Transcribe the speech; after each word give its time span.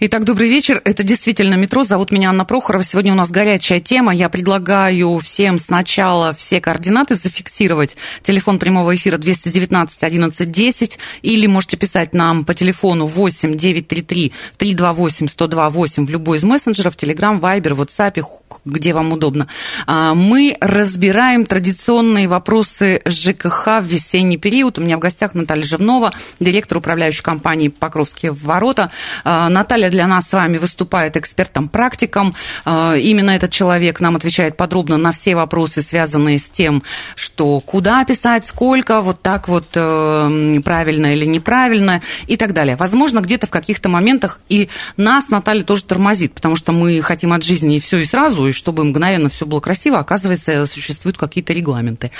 Итак, 0.00 0.24
добрый 0.24 0.48
вечер. 0.48 0.82
Это 0.84 1.04
действительно 1.04 1.54
метро. 1.54 1.84
Зовут 1.84 2.10
меня 2.10 2.30
Анна 2.30 2.44
Прохорова. 2.44 2.82
Сегодня 2.82 3.12
у 3.12 3.16
нас 3.16 3.30
горячая 3.30 3.78
тема. 3.78 4.12
Я 4.12 4.28
предлагаю 4.28 5.18
всем 5.18 5.60
сначала 5.60 6.34
все 6.34 6.60
координаты 6.60 7.14
зафиксировать. 7.14 7.96
Телефон 8.24 8.58
прямого 8.58 8.92
эфира 8.96 9.18
219 9.18 10.02
11 10.02 10.50
10. 10.50 10.98
Или 11.22 11.46
можете 11.46 11.76
писать 11.76 12.12
нам 12.12 12.44
по 12.44 12.54
телефону 12.54 13.06
8 13.06 13.54
933 13.54 14.32
328 14.56 15.28
102 15.28 15.68
8 15.70 16.06
в 16.06 16.10
любой 16.10 16.38
из 16.38 16.42
мессенджеров, 16.42 16.96
Telegram, 16.96 17.38
Viber, 17.38 17.76
WhatsApp, 17.76 18.24
где 18.64 18.92
вам 18.92 19.12
удобно. 19.12 19.46
А, 19.86 20.14
Мы 20.14 20.56
разбираем 20.60 21.46
традиционные 21.46 22.26
вопросы 22.26 23.00
ЖКХ 23.06 23.80
в 23.80 23.84
весенний 23.84 24.38
период. 24.38 24.78
У 24.78 24.82
меня 24.82 24.96
в 24.96 25.00
гостях 25.00 25.34
Наталья 25.34 25.64
Живнова, 25.64 26.12
директор 26.40 26.78
управляющей 26.78 27.22
компании 27.22 27.68
«Покровские 27.68 28.32
ворота». 28.32 28.90
А, 29.22 29.48
Наталья 29.84 29.90
для 29.90 30.06
нас 30.06 30.28
с 30.28 30.32
вами 30.32 30.58
выступает 30.58 31.16
экспертом-практиком. 31.16 32.34
А, 32.64 32.94
Именно 32.94 33.30
этот 33.30 33.50
человек 33.50 34.00
нам 34.00 34.16
отвечает 34.16 34.56
подробно 34.56 34.96
на 34.96 35.12
все 35.12 35.34
вопросы, 35.34 35.82
связанные 35.82 36.38
с 36.38 36.48
тем, 36.48 36.82
что 37.16 37.60
куда 37.60 38.04
писать, 38.04 38.46
сколько, 38.46 39.00
вот 39.00 39.20
так 39.22 39.48
вот 39.48 39.66
э, 39.74 40.60
правильно 40.64 41.14
или 41.14 41.26
неправильно 41.26 42.00
и 42.26 42.36
так 42.36 42.52
далее. 42.52 42.76
Возможно, 42.76 43.20
где-то 43.20 43.46
в 43.46 43.50
каких-то 43.50 43.88
моментах 43.88 44.40
и 44.48 44.68
нас 44.96 45.28
Наталья 45.28 45.64
тоже 45.64 45.84
тормозит, 45.84 46.34
потому 46.34 46.56
что 46.56 46.72
мы 46.72 47.02
хотим 47.02 47.32
от 47.32 47.42
жизни 47.42 47.78
все 47.78 47.98
и 47.98 48.04
сразу, 48.04 48.46
и 48.46 48.52
чтобы 48.52 48.84
мгновенно 48.84 49.28
все 49.28 49.46
было 49.46 49.60
красиво, 49.60 49.98
оказывается, 49.98 50.66
существуют 50.66 51.18
какие-то 51.18 51.52
регламенты. 51.52 52.10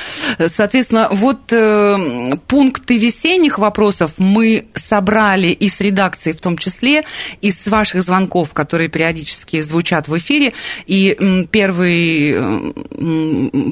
Соответственно, 0.46 1.08
вот 1.10 1.52
э, 1.52 2.36
пункты 2.46 2.98
весенних 2.98 3.58
вопросов 3.58 4.12
мы 4.18 4.66
собрали 4.74 5.48
и 5.48 5.68
с 5.68 5.80
редакции 5.80 6.32
в 6.32 6.40
том 6.40 6.58
числе, 6.58 7.04
и 7.40 7.50
с 7.54 7.66
ваших 7.70 8.02
звонков, 8.02 8.52
которые 8.52 8.88
периодически 8.88 9.60
звучат 9.60 10.08
в 10.08 10.16
эфире. 10.18 10.52
И 10.86 11.46
первый 11.50 12.72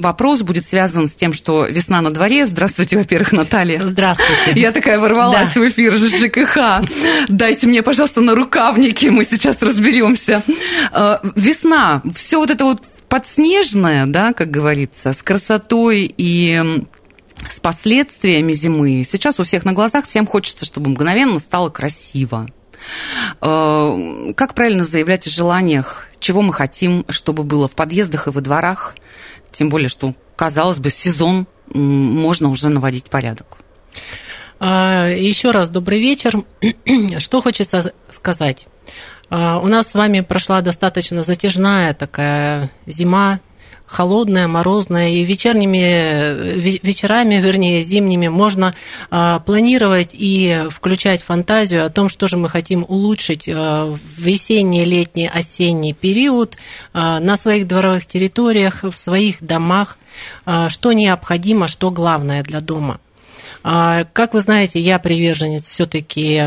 вопрос 0.01 0.41
будет 0.41 0.67
связан 0.67 1.07
с 1.07 1.13
тем, 1.13 1.33
что 1.33 1.65
весна 1.65 2.01
на 2.01 2.11
дворе. 2.11 2.45
Здравствуйте, 2.45 2.97
во-первых, 2.97 3.31
Наталья. 3.33 3.81
Здравствуйте. 3.83 4.53
Я 4.55 4.71
такая 4.71 4.99
ворвалась 4.99 5.49
Да. 5.53 5.61
в 5.61 5.67
эфир 5.67 5.97
ЖКХ. 5.97 6.89
Дайте 7.29 7.67
мне, 7.67 7.81
пожалуйста, 7.83 8.21
на 8.21 8.35
рукавники, 8.35 9.07
мы 9.07 9.25
сейчас 9.25 9.61
разберемся. 9.61 10.43
Э, 10.91 11.17
Весна, 11.35 12.01
все 12.15 12.37
вот 12.37 12.49
это 12.49 12.63
вот 12.65 12.81
подснежное, 13.09 14.05
да, 14.07 14.33
как 14.33 14.49
говорится, 14.51 15.13
с 15.13 15.21
красотой 15.21 16.13
и 16.17 16.61
с 17.49 17.59
последствиями 17.59 18.53
зимы. 18.53 19.05
Сейчас 19.09 19.39
у 19.39 19.43
всех 19.43 19.65
на 19.65 19.73
глазах 19.73 20.07
всем 20.07 20.25
хочется, 20.25 20.65
чтобы 20.65 20.89
мгновенно 20.91 21.39
стало 21.39 21.69
красиво. 21.69 22.47
Э, 23.41 24.33
Как 24.35 24.53
правильно 24.53 24.83
заявлять 24.83 25.27
о 25.27 25.29
желаниях, 25.29 26.07
чего 26.19 26.41
мы 26.41 26.53
хотим, 26.53 27.05
чтобы 27.09 27.43
было 27.43 27.67
в 27.67 27.73
подъездах 27.73 28.27
и 28.27 28.31
во 28.31 28.41
дворах? 28.41 28.95
Тем 29.51 29.69
более, 29.69 29.89
что, 29.89 30.13
казалось 30.35 30.79
бы, 30.79 30.89
сезон 30.89 31.47
можно 31.67 32.49
уже 32.49 32.69
наводить 32.69 33.05
порядок. 33.09 33.57
А, 34.59 35.09
Еще 35.09 35.51
раз 35.51 35.69
добрый 35.69 35.99
вечер. 35.99 36.43
Что 37.19 37.41
хочется 37.41 37.93
сказать? 38.09 38.67
А, 39.29 39.59
У 39.59 39.67
нас 39.67 39.91
с 39.91 39.93
вами 39.93 40.21
прошла 40.21 40.61
достаточно 40.61 41.23
затяжная 41.23 41.93
такая 41.93 42.69
зима, 42.85 43.39
холодная, 43.93 44.47
морозная, 44.47 45.09
и 45.09 45.23
вечерними 45.23 45.77
э, 45.77 46.55
ве- 46.57 46.79
вечерами, 46.83 47.35
вернее, 47.39 47.81
зимними 47.81 48.27
можно 48.27 48.73
а, 49.09 49.39
планировать 49.39 50.09
и 50.13 50.65
включать 50.69 51.21
фантазию 51.21 51.85
о 51.85 51.89
том, 51.89 52.09
что 52.09 52.27
же 52.27 52.37
мы 52.37 52.49
хотим 52.49 52.83
улучшить 52.87 53.47
а, 53.47 53.85
в 53.85 53.99
весенний, 54.19 54.85
летний, 54.85 55.27
осенний 55.27 55.93
период 55.93 56.57
а, 56.93 57.19
на 57.19 57.37
своих 57.37 57.67
дворовых 57.67 58.05
территориях, 58.05 58.83
в 58.83 58.97
своих 58.97 59.43
домах, 59.43 59.97
что 60.67 60.93
необходимо, 60.93 61.67
что 61.67 61.89
главное 61.89 62.43
для 62.43 62.59
дома. 62.59 62.99
А, 63.63 64.05
Как 64.11 64.33
вы 64.33 64.41
знаете, 64.41 64.79
я 64.79 64.99
приверженец 64.99 65.63
все-таки, 65.63 66.41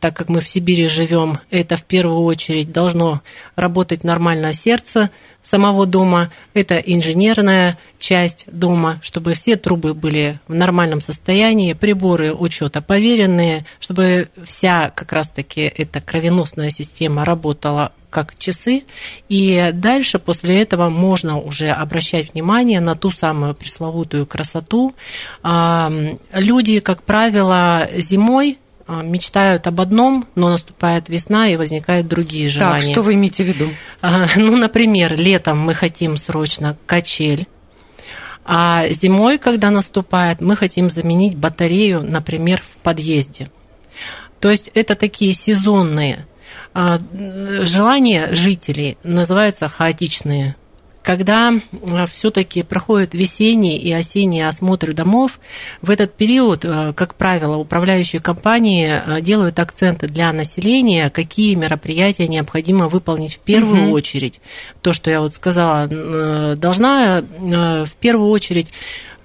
так 0.00 0.16
как 0.16 0.28
мы 0.28 0.40
в 0.40 0.48
Сибири 0.48 0.88
живем, 0.88 1.38
это 1.50 1.76
в 1.76 1.84
первую 1.84 2.22
очередь 2.24 2.72
должно 2.72 3.22
работать 3.54 4.02
нормально 4.02 4.52
сердце 4.52 5.10
самого 5.42 5.86
дома, 5.86 6.30
это 6.54 6.78
инженерная 6.78 7.78
часть 7.98 8.46
дома, 8.46 9.00
чтобы 9.02 9.34
все 9.34 9.56
трубы 9.56 9.94
были 9.94 10.38
в 10.48 10.54
нормальном 10.54 11.00
состоянии, 11.00 11.72
приборы 11.72 12.32
учета 12.32 12.80
поверенные, 12.80 13.66
чтобы 13.80 14.28
вся 14.44 14.90
как 14.90 15.12
раз-таки 15.12 15.60
эта 15.62 16.00
кровеносная 16.00 16.70
система 16.70 17.24
работала 17.24 17.92
как 18.10 18.38
часы. 18.38 18.84
И 19.28 19.70
дальше 19.72 20.18
после 20.18 20.60
этого 20.62 20.90
можно 20.90 21.40
уже 21.40 21.70
обращать 21.70 22.34
внимание 22.34 22.80
на 22.80 22.94
ту 22.94 23.10
самую 23.10 23.54
пресловутую 23.54 24.26
красоту. 24.26 24.94
Люди, 25.42 26.80
как 26.80 27.02
правило, 27.02 27.88
зимой 27.96 28.58
мечтают 29.02 29.66
об 29.66 29.80
одном, 29.80 30.26
но 30.34 30.50
наступает 30.50 31.08
весна 31.08 31.48
и 31.48 31.56
возникают 31.56 32.08
другие 32.08 32.50
желания. 32.50 32.80
Так, 32.80 32.90
что 32.90 33.02
вы 33.02 33.14
имеете 33.14 33.44
в 33.44 33.46
виду? 33.46 33.70
А, 34.02 34.26
Ну, 34.36 34.56
например, 34.56 35.16
летом 35.16 35.58
мы 35.58 35.72
хотим 35.72 36.16
срочно 36.16 36.76
качель, 36.86 37.46
а 38.44 38.88
зимой, 38.88 39.38
когда 39.38 39.70
наступает, 39.70 40.40
мы 40.40 40.56
хотим 40.56 40.90
заменить 40.90 41.36
батарею, 41.36 42.02
например, 42.02 42.60
в 42.60 42.76
подъезде. 42.82 43.48
То 44.40 44.50
есть 44.50 44.70
это 44.74 44.96
такие 44.96 45.32
сезонные 45.32 46.26
а, 46.74 46.98
желания 47.62 48.34
жителей, 48.34 48.98
называются 49.04 49.68
хаотичные. 49.68 50.56
Когда 51.02 51.52
все-таки 52.10 52.62
проходят 52.62 53.12
весенние 53.12 53.76
и 53.76 53.92
осенние 53.92 54.46
осмотры 54.46 54.92
домов, 54.92 55.40
в 55.80 55.90
этот 55.90 56.14
период, 56.14 56.64
а, 56.64 56.92
как 56.92 57.16
правило, 57.16 57.56
управляющие 57.56 58.22
компании 58.22 58.88
а, 58.88 59.20
делают 59.20 59.58
акценты 59.58 60.06
для 60.06 60.32
населения, 60.32 61.10
какие 61.10 61.56
мероприятия 61.56 62.28
необходимо 62.28 62.88
выполнить 62.88 63.34
в 63.34 63.38
первую 63.40 63.84
Мгм. 63.84 63.92
очередь. 63.92 64.40
То, 64.80 64.92
что 64.92 65.10
я 65.10 65.20
вот 65.20 65.34
сказала, 65.34 65.88
должна 66.56 67.22
в 67.22 67.92
первую 67.98 68.30
очередь 68.30 68.72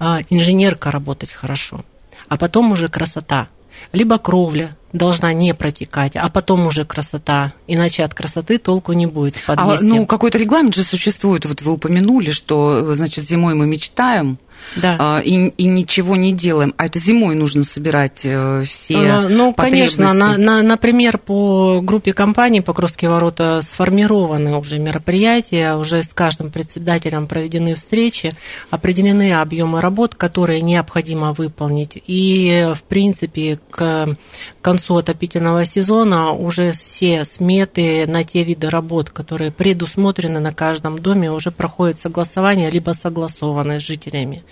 а, 0.00 0.20
инженерка 0.30 0.90
работать 0.90 1.30
хорошо, 1.30 1.84
а 2.28 2.36
потом 2.36 2.72
уже 2.72 2.88
красота. 2.88 3.48
Либо 3.92 4.18
кровля 4.18 4.76
должна 4.92 5.32
не 5.32 5.54
протекать, 5.54 6.16
а 6.16 6.28
потом 6.28 6.66
уже 6.66 6.84
красота. 6.84 7.52
Иначе 7.66 8.04
от 8.04 8.14
красоты 8.14 8.58
толку 8.58 8.92
не 8.92 9.06
будет 9.06 9.36
в 9.36 9.48
А, 9.48 9.54
подъезде. 9.56 9.86
ну, 9.86 10.06
какой-то 10.06 10.38
регламент 10.38 10.74
же 10.74 10.82
существует. 10.82 11.44
Вот 11.46 11.62
вы 11.62 11.72
упомянули, 11.72 12.30
что, 12.30 12.94
значит, 12.94 13.28
зимой 13.28 13.54
мы 13.54 13.66
мечтаем, 13.66 14.38
да. 14.76 14.96
а, 14.98 15.20
и, 15.20 15.48
и 15.48 15.64
ничего 15.64 16.16
не 16.16 16.32
делаем. 16.32 16.74
А 16.76 16.86
это 16.86 16.98
зимой 16.98 17.34
нужно 17.34 17.64
собирать 17.64 18.20
э, 18.24 18.62
все 18.64 18.94
Э, 18.94 19.28
Ну, 19.28 19.52
конечно, 19.54 20.12
на, 20.12 20.36
на- 20.36 20.62
например, 20.62 21.18
по 21.18 21.80
группе 21.82 22.12
компаний 22.12 22.60
«Покровские 22.60 23.10
ворота» 23.10 23.60
сформированы 23.62 24.56
уже 24.56 24.78
мероприятия, 24.78 25.74
уже 25.74 26.02
с 26.02 26.08
каждым 26.08 26.50
председателем 26.50 27.26
проведены 27.26 27.74
встречи, 27.74 28.34
определены 28.70 29.32
объемы 29.32 29.80
работ, 29.80 30.14
которые 30.14 30.60
необходимо 30.60 31.32
выполнить. 31.32 32.02
И, 32.06 32.72
в 32.74 32.82
принципе, 32.82 33.58
к 33.70 34.16
концу 34.60 34.96
отопительного 34.96 35.64
сезона 35.64 36.32
уже 36.32 36.72
все 36.72 37.24
сметы 37.24 38.06
на 38.06 38.24
те 38.24 38.44
виды 38.44 38.68
работ, 38.68 39.10
которые 39.10 39.50
предусмотрены 39.50 40.40
на 40.40 40.52
каждом 40.52 40.98
доме, 40.98 41.30
уже 41.32 41.50
проходят 41.50 42.00
согласование, 42.00 42.70
либо 42.70 42.92
согласованы 42.92 43.80
с 43.80 43.82
жителями. 43.82 44.42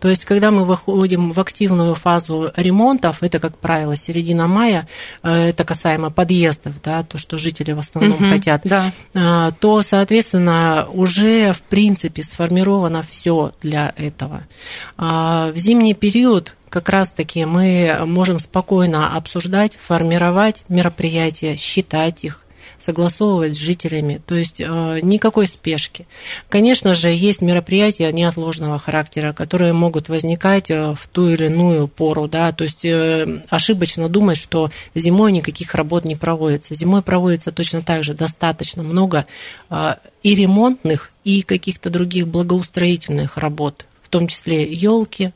То 0.00 0.08
есть, 0.08 0.24
когда 0.24 0.50
мы 0.50 0.64
выходим 0.64 1.32
в 1.32 1.40
активную 1.40 1.94
фазу 1.94 2.50
ремонтов, 2.56 3.22
это, 3.22 3.38
как 3.38 3.56
правило, 3.58 3.96
середина 3.96 4.46
мая, 4.46 4.88
э, 5.22 5.48
это 5.50 5.64
касаемо 5.64 6.10
подъездов, 6.10 6.74
да, 6.82 7.02
то, 7.02 7.18
что 7.18 7.38
жители 7.38 7.72
в 7.72 7.78
основном 7.78 8.18
Мгм, 8.18 8.30
хотят, 8.30 8.62
Да. 8.64 8.92
а, 9.14 9.50
то, 9.52 9.82
соответственно, 9.82 10.86
уже, 10.92 11.52
в 11.52 11.62
принципе, 11.62 12.22
сформировано 12.22 13.02
все 13.08 13.52
для 13.62 13.92
этого. 13.96 14.42
А 14.96 15.50
В 15.52 15.58
зимний 15.58 15.94
период 15.94 16.54
как 16.68 16.88
раз-таки 16.88 17.44
мы 17.44 17.98
можем 18.06 18.38
спокойно 18.38 19.14
обсуждать, 19.14 19.76
формировать 19.80 20.64
мероприятия, 20.68 21.56
считать 21.56 22.24
их, 22.24 22.40
согласовывать 22.82 23.54
с 23.54 23.58
жителями, 23.58 24.20
то 24.26 24.34
есть 24.34 24.60
э, 24.60 24.64
никакой 25.02 25.46
спешки. 25.46 26.06
Конечно 26.48 26.94
же, 26.94 27.10
есть 27.10 27.40
мероприятия 27.40 28.10
неотложного 28.12 28.78
характера, 28.78 29.32
которые 29.32 29.72
могут 29.72 30.08
возникать 30.08 30.70
э, 30.70 30.94
в 30.94 31.06
ту 31.06 31.28
или 31.28 31.46
иную 31.46 31.86
пору, 31.86 32.26
да, 32.26 32.50
то 32.50 32.64
есть 32.64 32.84
э, 32.84 33.42
ошибочно 33.48 34.08
думать, 34.08 34.36
что 34.36 34.70
зимой 34.96 35.30
никаких 35.30 35.76
работ 35.76 36.04
не 36.04 36.16
проводится. 36.16 36.74
Зимой 36.74 37.02
проводится 37.02 37.52
точно 37.52 37.82
так 37.82 38.02
же 38.02 38.14
достаточно 38.14 38.82
много 38.82 39.26
и 40.22 40.34
ремонтных, 40.34 41.12
и 41.24 41.42
каких-то 41.42 41.88
других 41.88 42.26
благоустроительных 42.26 43.36
работ, 43.36 43.86
в 44.02 44.08
том 44.08 44.26
числе 44.26 44.64
елки, 44.64 45.32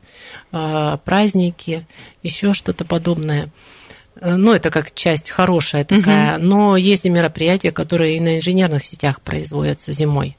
праздники, 0.51 1.85
еще 2.23 2.53
что-то 2.53 2.85
подобное. 2.85 3.49
Э, 4.21 4.35
ну, 4.35 4.53
это 4.53 4.69
как 4.69 4.93
часть 4.93 5.29
хорошая 5.29 5.85
такая, 5.85 6.37
угу. 6.37 6.45
но 6.45 6.77
есть 6.77 7.05
и 7.05 7.09
мероприятия, 7.09 7.71
которые 7.71 8.17
и 8.17 8.19
на 8.19 8.37
инженерных 8.37 8.85
сетях 8.85 9.21
производятся 9.21 9.91
зимой. 9.91 10.37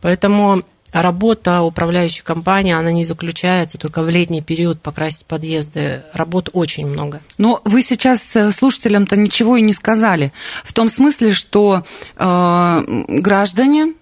Поэтому 0.00 0.62
работа 0.92 1.62
управляющей 1.62 2.22
компании, 2.22 2.72
она 2.72 2.92
не 2.92 3.04
заключается 3.04 3.78
только 3.78 4.02
в 4.02 4.08
летний 4.08 4.42
период 4.42 4.80
покрасить 4.80 5.26
подъезды. 5.26 6.02
Работ 6.12 6.50
очень 6.52 6.86
много. 6.86 7.20
Но 7.36 7.60
вы 7.64 7.82
сейчас 7.82 8.34
э, 8.36 8.50
слушателям-то 8.52 9.16
ничего 9.16 9.56
и 9.56 9.62
не 9.62 9.72
сказали. 9.72 10.32
В 10.64 10.72
том 10.72 10.88
смысле, 10.88 11.32
что 11.32 11.84
э, 12.16 12.84
граждане 13.08 13.94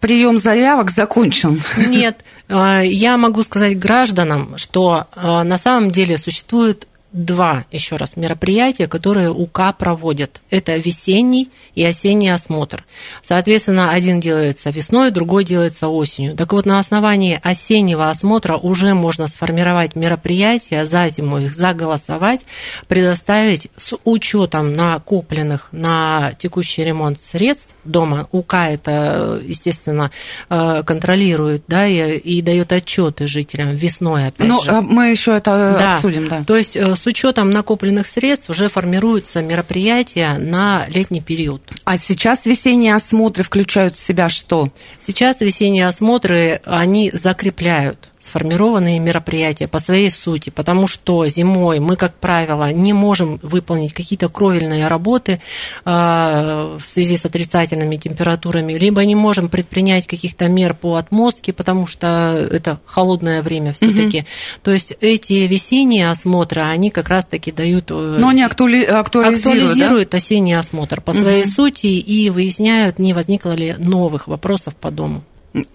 прием 0.00 0.38
заявок 0.38 0.90
закончен. 0.90 1.62
Нет, 1.76 2.24
э, 2.48 2.80
я 2.86 3.16
могу 3.16 3.42
сказать 3.42 3.78
гражданам, 3.78 4.56
что 4.56 5.06
на 5.14 5.58
самом 5.58 5.90
деле 5.90 6.18
существует 6.18 6.86
два, 7.16 7.64
еще 7.72 7.96
раз, 7.96 8.16
мероприятия, 8.16 8.86
которые 8.86 9.30
УК 9.30 9.74
проводят. 9.76 10.42
Это 10.50 10.76
весенний 10.76 11.50
и 11.74 11.82
осенний 11.82 12.28
осмотр. 12.28 12.84
Соответственно, 13.22 13.90
один 13.90 14.20
делается 14.20 14.70
весной, 14.70 15.10
другой 15.10 15.44
делается 15.44 15.88
осенью. 15.88 16.36
Так 16.36 16.52
вот, 16.52 16.66
на 16.66 16.78
основании 16.78 17.40
осеннего 17.42 18.10
осмотра 18.10 18.56
уже 18.56 18.94
можно 18.94 19.26
сформировать 19.28 19.96
мероприятия 19.96 20.84
за 20.84 21.08
зиму, 21.08 21.38
их 21.38 21.54
заголосовать, 21.54 22.42
предоставить 22.86 23.68
с 23.76 23.96
учетом 24.04 24.74
накопленных 24.74 25.68
на 25.72 26.32
текущий 26.38 26.84
ремонт 26.84 27.22
средств 27.22 27.74
дома. 27.84 28.28
УК 28.32 28.54
это, 28.54 29.40
естественно, 29.42 30.10
э, 30.50 30.82
контролирует 30.84 31.64
да, 31.68 31.86
и, 31.86 32.18
и 32.18 32.42
дает 32.42 32.72
отчеты 32.72 33.26
жителям 33.26 33.74
весной, 33.74 34.26
опять 34.28 34.48
ну, 34.48 34.60
же. 34.60 34.70
А 34.70 34.82
мы 34.82 35.10
еще 35.10 35.36
это 35.36 35.76
да. 35.78 35.96
обсудим, 35.96 36.28
да. 36.28 36.44
То 36.44 36.56
есть 36.56 36.76
с 36.76 37.05
учетом 37.06 37.50
накопленных 37.50 38.06
средств 38.06 38.50
уже 38.50 38.68
формируются 38.68 39.42
мероприятия 39.42 40.38
на 40.38 40.86
летний 40.88 41.20
период. 41.20 41.62
А 41.84 41.96
сейчас 41.96 42.46
весенние 42.46 42.94
осмотры 42.94 43.42
включают 43.44 43.96
в 43.96 44.00
себя 44.00 44.28
что? 44.28 44.70
Сейчас 45.00 45.40
весенние 45.40 45.86
осмотры, 45.86 46.60
они 46.64 47.10
закрепляют 47.12 48.10
сформированные 48.26 48.98
мероприятия 48.98 49.68
по 49.68 49.78
своей 49.78 50.10
сути, 50.10 50.50
потому 50.50 50.86
что 50.86 51.26
зимой 51.26 51.80
мы, 51.80 51.96
как 51.96 52.14
правило, 52.14 52.72
не 52.72 52.92
можем 52.92 53.38
выполнить 53.42 53.92
какие-то 53.92 54.28
кровельные 54.28 54.88
работы 54.88 55.40
а, 55.84 56.76
в 56.78 56.90
связи 56.90 57.16
с 57.16 57.24
отрицательными 57.24 57.96
температурами, 57.96 58.74
либо 58.74 59.04
не 59.04 59.14
можем 59.14 59.48
предпринять 59.48 60.06
каких-то 60.06 60.48
мер 60.48 60.74
по 60.74 60.96
отмостке, 60.96 61.52
потому 61.52 61.86
что 61.86 62.06
это 62.50 62.78
холодное 62.84 63.42
время 63.42 63.72
все-таки. 63.72 64.18
Угу. 64.18 64.26
То 64.62 64.72
есть 64.72 64.94
эти 65.00 65.46
весенние 65.46 66.10
осмотры, 66.10 66.62
они 66.62 66.90
как 66.90 67.08
раз-таки 67.08 67.52
дают... 67.52 67.90
Э, 67.90 68.16
Но 68.18 68.28
они 68.28 68.42
актуали... 68.42 68.84
актуализируют, 68.84 69.62
актуализируют 69.62 70.10
да? 70.10 70.16
осенний 70.16 70.54
осмотр 70.54 71.00
по 71.00 71.12
своей 71.12 71.42
угу. 71.42 71.50
сути 71.50 71.86
и 71.86 72.30
выясняют, 72.30 72.98
не 72.98 73.12
возникло 73.12 73.52
ли 73.52 73.74
новых 73.78 74.28
вопросов 74.28 74.74
по 74.74 74.90
дому. 74.90 75.22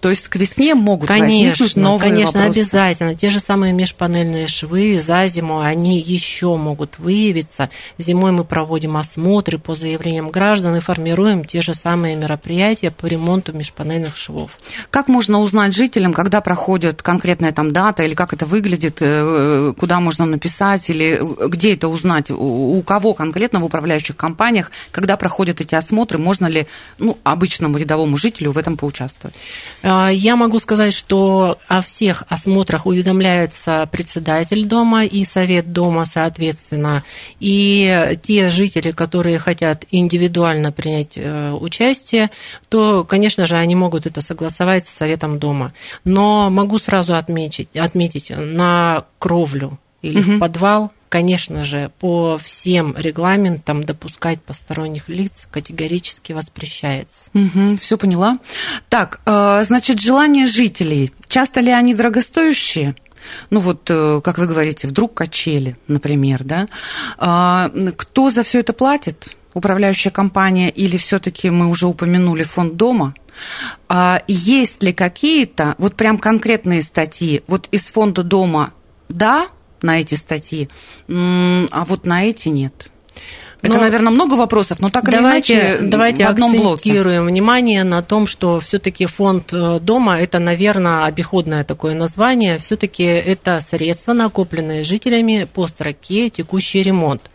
То 0.00 0.10
есть 0.10 0.28
к 0.28 0.36
весне 0.36 0.74
могут 0.74 1.08
конечно, 1.08 1.50
возникнуть 1.50 1.76
новые 1.76 2.10
Конечно, 2.10 2.40
вопросы. 2.40 2.58
обязательно. 2.58 3.14
Те 3.14 3.30
же 3.30 3.40
самые 3.40 3.72
межпанельные 3.72 4.46
швы 4.46 5.00
за 5.00 5.26
зиму, 5.26 5.60
они 5.60 5.98
еще 5.98 6.56
могут 6.56 6.98
выявиться. 6.98 7.68
Зимой 7.98 8.32
мы 8.32 8.44
проводим 8.44 8.96
осмотры 8.96 9.58
по 9.58 9.74
заявлениям 9.74 10.30
граждан 10.30 10.76
и 10.76 10.80
формируем 10.80 11.44
те 11.44 11.62
же 11.62 11.74
самые 11.74 12.14
мероприятия 12.16 12.90
по 12.90 13.06
ремонту 13.06 13.52
межпанельных 13.52 14.16
швов. 14.16 14.52
Как 14.90 15.08
можно 15.08 15.40
узнать 15.40 15.74
жителям, 15.74 16.12
когда 16.12 16.40
проходит 16.40 17.02
конкретная 17.02 17.52
там 17.52 17.72
дата, 17.72 18.04
или 18.04 18.14
как 18.14 18.32
это 18.32 18.46
выглядит, 18.46 18.98
э, 19.00 19.72
куда 19.78 20.00
можно 20.00 20.26
написать, 20.26 20.88
или 20.90 21.20
где 21.48 21.74
это 21.74 21.88
узнать, 21.88 22.30
у 22.30 22.80
кого 22.82 23.14
конкретно 23.14 23.60
в 23.60 23.64
управляющих 23.64 24.16
компаниях, 24.16 24.70
когда 24.92 25.16
проходят 25.16 25.60
эти 25.60 25.74
осмотры, 25.74 26.18
можно 26.18 26.46
ли 26.46 26.66
ну, 26.98 27.18
обычному 27.24 27.78
рядовому 27.78 28.16
жителю 28.16 28.52
в 28.52 28.58
этом 28.58 28.76
поучаствовать? 28.76 29.34
А, 29.82 30.10
я 30.10 30.36
могу 30.36 30.58
сказать, 30.58 30.94
что 30.94 31.58
о 31.68 31.82
всех 31.82 32.24
осмотрах 32.28 32.86
уведомляется 32.86 33.88
председатель 33.90 34.64
дома 34.66 35.04
и 35.04 35.24
совет 35.24 35.72
дома, 35.72 36.04
соответственно. 36.04 37.04
И 37.40 38.18
те 38.22 38.50
жители, 38.50 38.90
которые 38.90 39.38
хотят 39.38 39.84
индивидуально 39.90 40.72
принять 40.72 41.14
э, 41.16 41.52
участие, 41.52 42.30
то, 42.68 43.04
конечно 43.04 43.46
же, 43.46 43.56
они 43.56 43.74
могут 43.74 44.06
это 44.06 44.20
согласовать 44.20 44.86
с 44.86 44.92
советом 44.92 45.38
дома. 45.38 45.72
Но 46.04 46.50
могу 46.50 46.78
сразу 46.78 47.14
отметить, 47.14 47.76
отметить 47.76 48.30
на 48.36 49.04
кровлю 49.18 49.78
или 50.02 50.20
угу. 50.20 50.32
в 50.32 50.38
подвал 50.38 50.92
конечно 51.12 51.66
же, 51.66 51.90
по 52.00 52.40
всем 52.42 52.94
регламентам 52.96 53.84
допускать 53.84 54.40
посторонних 54.40 55.10
лиц 55.10 55.46
категорически 55.50 56.32
воспрещается. 56.32 57.28
Угу, 57.34 57.76
все 57.82 57.98
поняла. 57.98 58.38
Так, 58.88 59.20
э, 59.26 59.62
значит, 59.62 60.00
желания 60.00 60.46
жителей. 60.46 61.12
Часто 61.28 61.60
ли 61.60 61.70
они 61.70 61.94
дорогостоящие? 61.94 62.96
Ну 63.50 63.60
вот, 63.60 63.90
э, 63.90 64.22
как 64.24 64.38
вы 64.38 64.46
говорите, 64.46 64.88
вдруг 64.88 65.12
качели, 65.12 65.76
например, 65.86 66.44
да? 66.44 66.66
А, 67.18 67.70
кто 67.98 68.30
за 68.30 68.42
все 68.42 68.60
это 68.60 68.72
платит? 68.72 69.36
Управляющая 69.52 70.10
компания 70.10 70.70
или 70.70 70.96
все-таки 70.96 71.50
мы 71.50 71.68
уже 71.68 71.88
упомянули 71.88 72.42
фонд 72.42 72.76
дома? 72.76 73.14
А 73.86 74.22
есть 74.28 74.82
ли 74.82 74.94
какие-то, 74.94 75.74
вот 75.76 75.94
прям 75.94 76.16
конкретные 76.16 76.80
статьи, 76.80 77.42
вот 77.48 77.68
из 77.70 77.82
фонда 77.82 78.22
дома 78.22 78.72
да, 79.10 79.48
на 79.82 80.00
эти 80.00 80.14
статьи, 80.14 80.68
а 81.08 81.84
вот 81.86 82.06
на 82.06 82.24
эти 82.24 82.48
нет. 82.48 82.90
Это, 83.62 83.74
но, 83.74 83.80
наверное, 83.80 84.10
много 84.10 84.34
вопросов, 84.34 84.80
но 84.80 84.90
так 84.90 85.08
давайте, 85.08 85.52
или 85.52 85.60
иначе 85.60 85.78
давайте 85.82 86.24
в 86.26 86.28
одном 86.30 86.50
акцентируем 86.50 87.22
блоке. 87.22 87.32
внимание 87.32 87.84
на 87.84 88.02
том, 88.02 88.26
что 88.26 88.58
все-таки 88.58 89.06
фонд 89.06 89.52
э, 89.52 89.78
дома 89.78 90.18
это, 90.18 90.40
наверное, 90.40 91.04
обиходное 91.04 91.62
такое 91.62 91.94
название. 91.94 92.58
Все-таки 92.58 93.04
это 93.04 93.60
средства, 93.60 94.14
накопленные 94.14 94.82
жителями 94.82 95.46
по 95.52 95.68
строке 95.68 96.28
текущий 96.28 96.82
ремонт. 96.82 97.30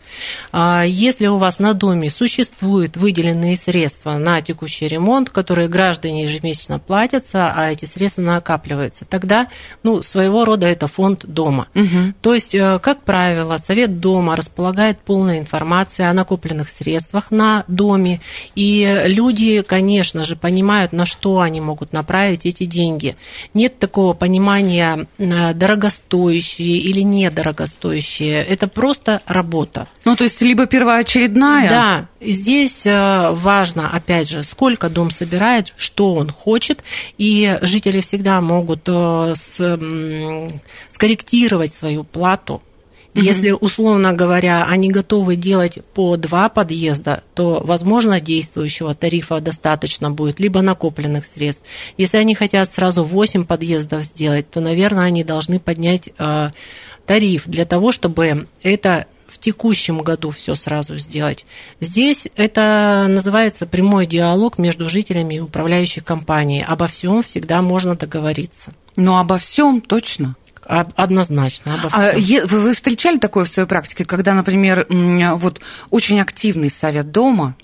А 0.52 0.84
если 0.84 1.26
у 1.26 1.38
вас 1.38 1.58
на 1.58 1.74
доме 1.74 2.10
существуют 2.10 2.96
выделенные 2.96 3.56
средства 3.56 4.16
на 4.16 4.40
текущий 4.40 4.88
ремонт, 4.88 5.30
которые 5.30 5.68
граждане 5.68 6.24
ежемесячно 6.24 6.78
платятся, 6.78 7.52
а 7.54 7.70
эти 7.70 7.84
средства 7.84 8.22
накапливаются, 8.22 9.04
тогда 9.04 9.48
ну, 9.82 10.02
своего 10.02 10.44
рода 10.44 10.66
это 10.66 10.86
фонд 10.86 11.24
дома. 11.26 11.68
Угу. 11.74 12.14
То 12.20 12.34
есть, 12.34 12.54
э, 12.54 12.78
как 12.82 13.02
правило, 13.02 13.56
совет 13.58 14.00
дома 14.00 14.36
располагает 14.36 14.98
полной 15.00 15.38
информацией 15.38 16.08
о 16.08 16.12
накопленных 16.12 16.68
средствах 16.68 17.30
на 17.30 17.64
доме, 17.68 18.20
и 18.54 19.04
люди, 19.06 19.62
конечно 19.62 20.24
же, 20.24 20.36
понимают, 20.36 20.92
на 20.92 21.06
что 21.06 21.40
они 21.40 21.60
могут 21.60 21.92
направить 21.92 22.46
эти 22.46 22.64
деньги. 22.64 23.16
Нет 23.54 23.78
такого 23.78 24.14
понимания 24.14 25.06
э, 25.18 25.54
дорогостоящие 25.54 26.78
или 26.78 27.00
недорогостоящие. 27.00 28.42
Это 28.42 28.68
просто 28.68 29.22
работа. 29.26 29.86
Ну, 30.04 30.16
то 30.16 30.24
есть 30.24 30.40
либо 30.40 30.66
первоочередная. 30.66 31.68
Да, 31.68 32.08
здесь 32.20 32.86
э, 32.86 33.30
важно, 33.32 33.90
опять 33.90 34.28
же, 34.28 34.42
сколько 34.42 34.88
дом 34.88 35.10
собирает, 35.10 35.74
что 35.76 36.14
он 36.14 36.30
хочет, 36.30 36.82
и 37.18 37.58
жители 37.62 38.00
всегда 38.00 38.40
могут 38.40 38.88
э, 38.88 39.34
скорректировать 40.88 41.74
свою 41.74 42.04
плату. 42.04 42.62
Если, 43.14 43.50
условно 43.50 44.12
говоря, 44.12 44.66
они 44.68 44.90
готовы 44.90 45.36
делать 45.36 45.78
по 45.94 46.16
два 46.16 46.48
подъезда, 46.48 47.24
то, 47.34 47.60
возможно, 47.64 48.20
действующего 48.20 48.94
тарифа 48.94 49.40
достаточно 49.40 50.10
будет, 50.10 50.38
либо 50.38 50.62
накопленных 50.62 51.26
средств. 51.26 51.64
Если 51.96 52.16
они 52.16 52.34
хотят 52.34 52.72
сразу 52.72 53.04
8 53.04 53.44
подъездов 53.44 54.04
сделать, 54.04 54.50
то, 54.50 54.60
наверное, 54.60 55.04
они 55.04 55.24
должны 55.24 55.58
поднять 55.58 56.10
э, 56.16 56.50
тариф 57.06 57.42
для 57.46 57.64
того, 57.64 57.92
чтобы 57.92 58.46
это 58.62 59.06
в 59.28 59.38
текущем 59.38 60.00
году 60.00 60.30
все 60.30 60.54
сразу 60.54 60.96
сделать. 60.96 61.46
Здесь 61.80 62.28
это 62.34 63.06
называется 63.08 63.66
прямой 63.66 64.06
диалог 64.06 64.58
между 64.58 64.88
жителями 64.88 65.34
и 65.34 65.40
управляющей 65.40 66.02
компанией. 66.02 66.64
Обо 66.66 66.88
всем 66.88 67.22
всегда 67.22 67.62
можно 67.62 67.94
договориться. 67.94 68.72
Ну, 68.96 69.16
обо 69.16 69.38
всем 69.38 69.80
точно. 69.80 70.34
Однозначно. 70.64 71.74
Обо 71.74 71.88
а 71.92 72.12
вы 72.14 72.74
встречали 72.74 73.18
такое 73.18 73.44
в 73.44 73.48
своей 73.48 73.68
практике, 73.68 74.04
когда, 74.04 74.34
например, 74.34 74.86
вот 74.90 75.60
очень 75.90 76.20
активный 76.20 76.68
совет 76.68 77.10
дома, 77.10 77.54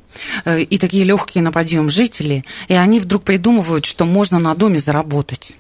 э, 0.47 0.63
и 0.63 0.79
такие 0.79 1.05
легкие 1.05 1.43
на 1.43 1.53
подъем 1.53 1.91
жители, 1.91 2.45
и 2.69 2.75
они 2.75 3.01
вдруг 3.01 3.25
придумывают, 3.25 3.85
что 3.85 4.07
можно 4.07 4.39
на 4.39 4.55
доме 4.55 4.79
заработать? 4.79 5.53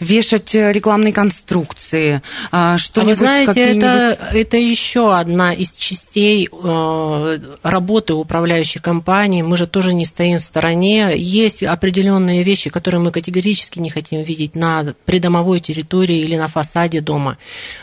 Вешать 0.00 0.54
э, 0.54 0.72
рекламные 0.72 1.12
конструкции, 1.12 2.22
а, 2.50 2.78
что 2.78 3.02
а 3.02 3.04
вы 3.04 3.14
знаете, 3.14 3.60
это, 3.60 4.18
это 4.32 4.56
еще 4.56 5.14
одна 5.14 5.52
из 5.52 5.74
частей 5.74 6.48
э, 6.50 7.38
работы 7.62 8.14
управляющей 8.14 8.80
компании. 8.80 9.42
Мы 9.42 9.56
же 9.56 9.66
тоже 9.66 9.92
не 9.92 10.04
стоим 10.04 10.38
в 10.38 10.42
стороне. 10.42 11.12
Есть 11.16 11.62
определенные 11.62 12.42
вещи, 12.42 12.70
которые 12.70 13.00
мы 13.00 13.10
категорически 13.10 13.78
не 13.78 13.90
хотим 13.90 14.22
видеть 14.22 14.54
на 14.54 14.94
придомовой 15.04 15.60
территории 15.60 16.18
или 16.18 16.36
на 16.36 16.48
фасаде 16.48 17.00
дома. 17.00 17.38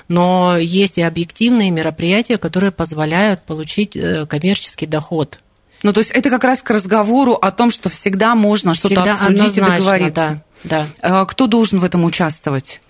Но 0.08 0.58
есть 0.58 0.98
и 0.98 1.02
объективные 1.02 1.72
мероприятия, 1.72 2.38
которые 2.38 2.72
позволяют 2.72 3.44
получить 3.44 3.96
э, 3.96 4.26
коммерческий 4.26 4.86
доход. 4.86 5.40
Ну, 5.84 5.94
то 5.94 6.00
есть 6.00 6.12
это 6.12 6.30
как 6.30 6.44
раз 6.44 6.62
к 6.62 6.70
разговору 6.70 7.34
о 7.34 7.52
том, 7.52 7.72
что 7.72 7.90
всегда 7.90 8.36
можно 8.36 8.74
что-то 8.74 9.14
обсудить 9.14 9.58
и 9.58 9.62
договориться. 9.62 10.12
Да. 10.14 10.44
Да. 10.64 10.88
А 11.02 11.26
кто 11.26 11.48
должен 11.48 11.80
в 11.80 11.84
этом 11.84 12.04
участвовать? 12.06 12.82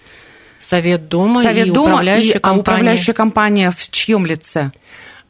Совет 0.59 1.07
дома 1.07 1.43
Совет 1.43 1.67
и 1.67 1.71
дома 1.71 1.93
управляющая 1.93 2.35
и, 2.35 2.39
компания. 2.39 2.61
Управляющая 2.61 3.13
компания 3.13 3.71
в 3.71 3.89
чьем 3.89 4.25
лице? 4.25 4.71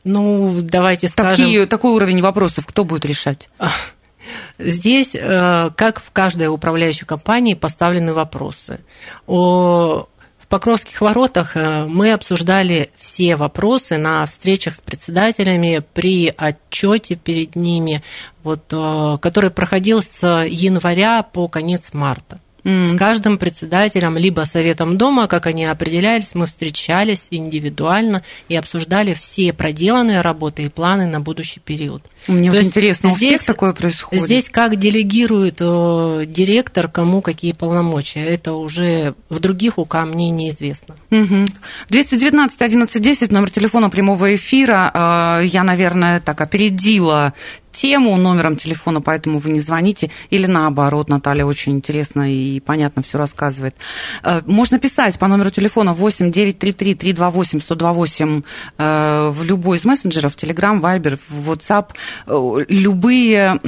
Ну, 0.04 0.60
давайте 0.62 1.08
скажем... 1.08 1.38
Такие, 1.38 1.66
такой 1.68 1.92
уровень 1.92 2.22
вопросов 2.22 2.66
кто 2.66 2.84
будет 2.84 3.06
решать? 3.06 3.50
Здесь, 4.60 5.16
э, 5.16 5.70
как 5.76 6.02
в 6.02 6.12
каждой 6.12 6.48
управляющей 6.48 7.06
компании, 7.06 7.54
поставлены 7.54 8.14
вопросы. 8.14 8.82
О 9.28 10.08
Покровских 10.52 11.00
воротах 11.00 11.56
э, 11.56 11.86
мы 11.86 12.12
обсуждали 12.12 12.90
все 13.00 13.38
вопросы 13.38 13.96
на 13.96 14.26
встречах 14.26 14.76
с 14.76 14.82
председателями 14.82 15.82
при 15.94 16.34
отчете 16.36 17.16
перед 17.16 17.56
ними, 17.56 18.04
вот, 18.44 18.66
э, 18.74 19.18
который 19.22 19.50
проходил 19.50 20.02
с 20.02 20.44
января 20.46 21.24
по 21.24 21.48
конец 21.48 21.94
марта. 21.94 22.42
Mm. 22.66 22.84
С 22.84 22.98
каждым 22.98 23.38
председателем, 23.38 24.18
либо 24.18 24.42
советом 24.42 24.98
дома, 24.98 25.28
как 25.28 25.48
они 25.48 25.64
определялись, 25.64 26.36
мы 26.36 26.48
встречались 26.48 27.28
индивидуально 27.32 28.22
и 28.50 28.56
обсуждали 28.58 29.14
все 29.14 29.54
проделанные 29.54 30.20
работы 30.20 30.64
и 30.64 30.70
планы 30.70 31.08
на 31.08 31.22
будущий 31.22 31.62
период. 31.62 32.04
Мне 32.28 32.52
вот 32.52 32.62
интересно, 32.62 33.10
здесь, 33.10 33.32
у 33.32 33.34
всех 33.36 33.46
такое 33.46 33.74
происходит? 33.74 34.26
Здесь 34.26 34.50
как 34.50 34.76
делегирует 34.76 35.58
э, 35.60 36.24
директор, 36.28 36.88
кому 36.88 37.22
какие 37.22 37.54
полномочия, 37.54 38.24
это 38.24 38.54
уже 38.54 39.16
в 39.30 39.40
других 39.40 39.80
УК 39.80 40.06
мне 40.06 40.30
неизвестно. 40.30 40.96
Угу. 41.10 41.48
219 41.90 42.62
11 42.62 43.02
10, 43.02 43.32
номер 43.32 43.50
телефона 43.50 43.90
прямого 43.90 44.36
эфира. 44.36 45.40
Э, 45.42 45.46
я, 45.46 45.64
наверное, 45.64 46.20
так 46.20 46.42
опередила 46.42 47.34
тему 47.72 48.18
номером 48.18 48.58
телефона, 48.58 49.00
поэтому 49.00 49.40
вы 49.40 49.50
не 49.50 49.62
звоните. 49.62 50.12
Или 50.30 50.46
наоборот, 50.46 51.08
Наталья 51.10 51.46
очень 51.46 51.72
интересно 51.72 52.32
и 52.32 52.60
понятно 52.60 53.02
все 53.02 53.18
рассказывает. 53.18 53.76
Э, 54.24 54.42
можно 54.46 54.78
писать 54.78 55.18
по 55.18 55.28
номеру 55.28 55.50
телефона 55.50 55.94
8 55.94 56.32
933 56.32 56.96
328 56.96 57.62
128 57.62 58.42
в 58.78 59.44
любой 59.44 59.78
из 59.78 59.86
мессенджеров, 59.86 60.36
Telegram, 60.36 60.80
Viber, 60.80 61.18
WhatsApp, 61.30 61.90
любые, 62.26 63.60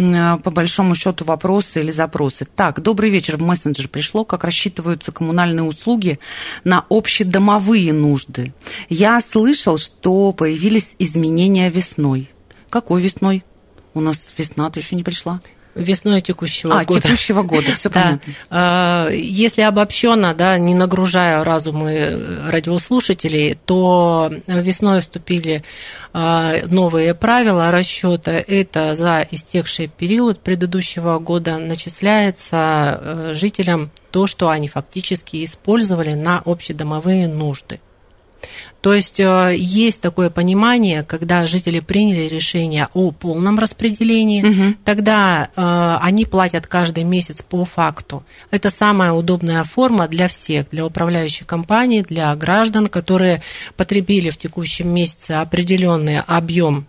по 0.44 0.52
большому 0.52 0.96
счету, 0.96 1.26
вопросы 1.26 1.82
или 1.82 1.92
запросы. 1.92 2.46
Так, 2.46 2.82
добрый 2.82 3.10
вечер. 3.10 3.38
В 3.38 3.42
мессенджер 3.42 3.88
пришло, 3.88 4.26
как 4.26 4.44
рассчитываются 4.44 5.12
коммунальные 5.12 5.64
услуги 5.64 6.20
на 6.64 6.86
общедомовые 6.90 7.94
нужды. 7.94 8.54
Я 8.90 9.22
слышал, 9.22 9.78
что 9.78 10.32
появились 10.32 10.96
изменения 11.00 11.70
весной. 11.70 12.30
Какой 12.70 13.02
весной? 13.02 13.44
У 13.94 14.02
нас 14.02 14.18
весна-то 14.38 14.80
еще 14.80 14.96
не 14.96 15.04
пришла. 15.04 15.42
Весной 15.75 16.22
текущего 16.22 16.80
а, 16.80 16.84
года. 16.84 17.01
текущего 17.01 17.42
года, 17.42 17.72
все 17.74 17.89
понятно. 17.92 18.34
А, 18.50 19.10
если 19.10 19.62
обобщенно, 19.62 20.34
да, 20.36 20.58
не 20.58 20.75
нагружая 20.75 21.44
разумы 21.44 22.20
радиослушателей, 22.48 23.58
то 23.65 24.32
весной 24.48 25.01
вступили 25.01 25.63
а, 26.13 26.53
новые 26.68 27.15
правила 27.15 27.72
расчета. 27.72 28.34
Это 28.34 28.96
за 28.96 29.25
истекший 29.32 29.88
период 29.88 30.39
предыдущего 30.42 31.18
года 31.18 31.58
начисляется 31.58 33.00
э, 33.01 33.32
жителям 33.34 33.89
то, 34.12 34.27
что 34.27 34.50
они 34.50 34.68
фактически 34.68 35.44
использовали 35.44 36.13
на 36.13 36.39
общедомовые 36.46 37.27
нужды. 37.27 37.80
То 38.84 38.94
есть 38.94 39.18
э, 39.22 39.56
есть 39.58 40.02
такое 40.02 40.30
понимание, 40.30 41.04
когда 41.04 41.48
жители 41.48 41.80
приняли 41.80 42.28
решение 42.28 42.90
о 42.94 43.12
полном 43.12 43.58
распределении, 43.58 44.44
угу. 44.44 44.75
тогда 44.84 45.48
э, 45.56 45.98
они 46.02 46.25
платят 46.25 46.68
каждый 46.68 47.06
месяц 47.06 47.42
по 47.42 47.63
факту. 47.63 48.25
Это 48.52 48.70
самая 48.70 49.13
удобная 49.13 49.63
форма 49.63 50.10
для 50.10 50.28
всех, 50.28 50.70
для 50.70 50.86
управляющей 50.86 51.46
компании, 51.46 52.02
для 52.02 52.36
граждан, 52.36 52.88
которые 52.88 53.42
потребили 53.78 54.30
в 54.30 54.38
текущем 54.38 54.90
месяце 54.90 55.32
определенный 55.32 56.20
объем 56.20 56.86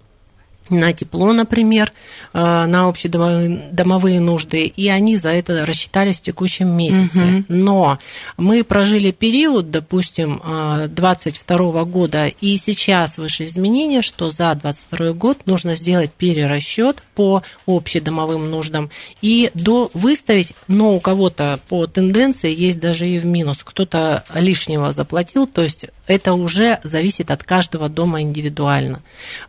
на 0.71 0.92
тепло, 0.92 1.33
например, 1.33 1.92
э, 2.33 2.38
на 2.38 2.88
общедомовые 2.88 4.21
нужды, 4.21 4.64
и 4.64 4.88
они 4.88 5.16
за 5.16 5.30
это 5.30 5.66
рассчитались 5.66 6.18
в 6.18 6.23
текущем 6.23 6.68
месяце. 6.68 7.25
Угу. 7.25 7.44
Но 7.49 7.99
мы 8.37 8.64
прожили 8.64 9.11
период, 9.11 9.71
допустим, 9.71 10.40
22 10.88 11.56
э, 11.56 11.85
года, 11.85 12.26
и 12.28 12.56
сейчас 12.56 13.18
выше 13.18 13.44
изменения, 13.44 14.00
что 14.02 14.30
за 14.30 14.54
22 14.54 15.12
год 15.12 15.47
нужно 15.47 15.75
сделать 15.75 16.12
перерасчет 16.12 17.02
по 17.14 17.42
общедомовым 17.66 18.50
нуждам 18.50 18.90
и 19.21 19.50
до 19.54 19.90
выставить, 19.92 20.52
но 20.66 20.94
у 20.94 21.00
кого-то 21.00 21.61
по 21.68 21.87
тенденции 21.87 22.54
есть 22.54 22.80
даже 22.80 23.06
и 23.06 23.18
в 23.18 23.26
минус, 23.26 23.59
кто-то 23.62 24.25
лишнего 24.35 24.92
заплатил, 24.92 25.47
то 25.47 25.62
есть 25.62 25.87
это 26.07 26.35
уже 26.35 26.81
зависит 26.83 27.31
от 27.31 27.45
каждого 27.45 27.89
дома 27.89 28.21
индивидуально. 28.21 29.01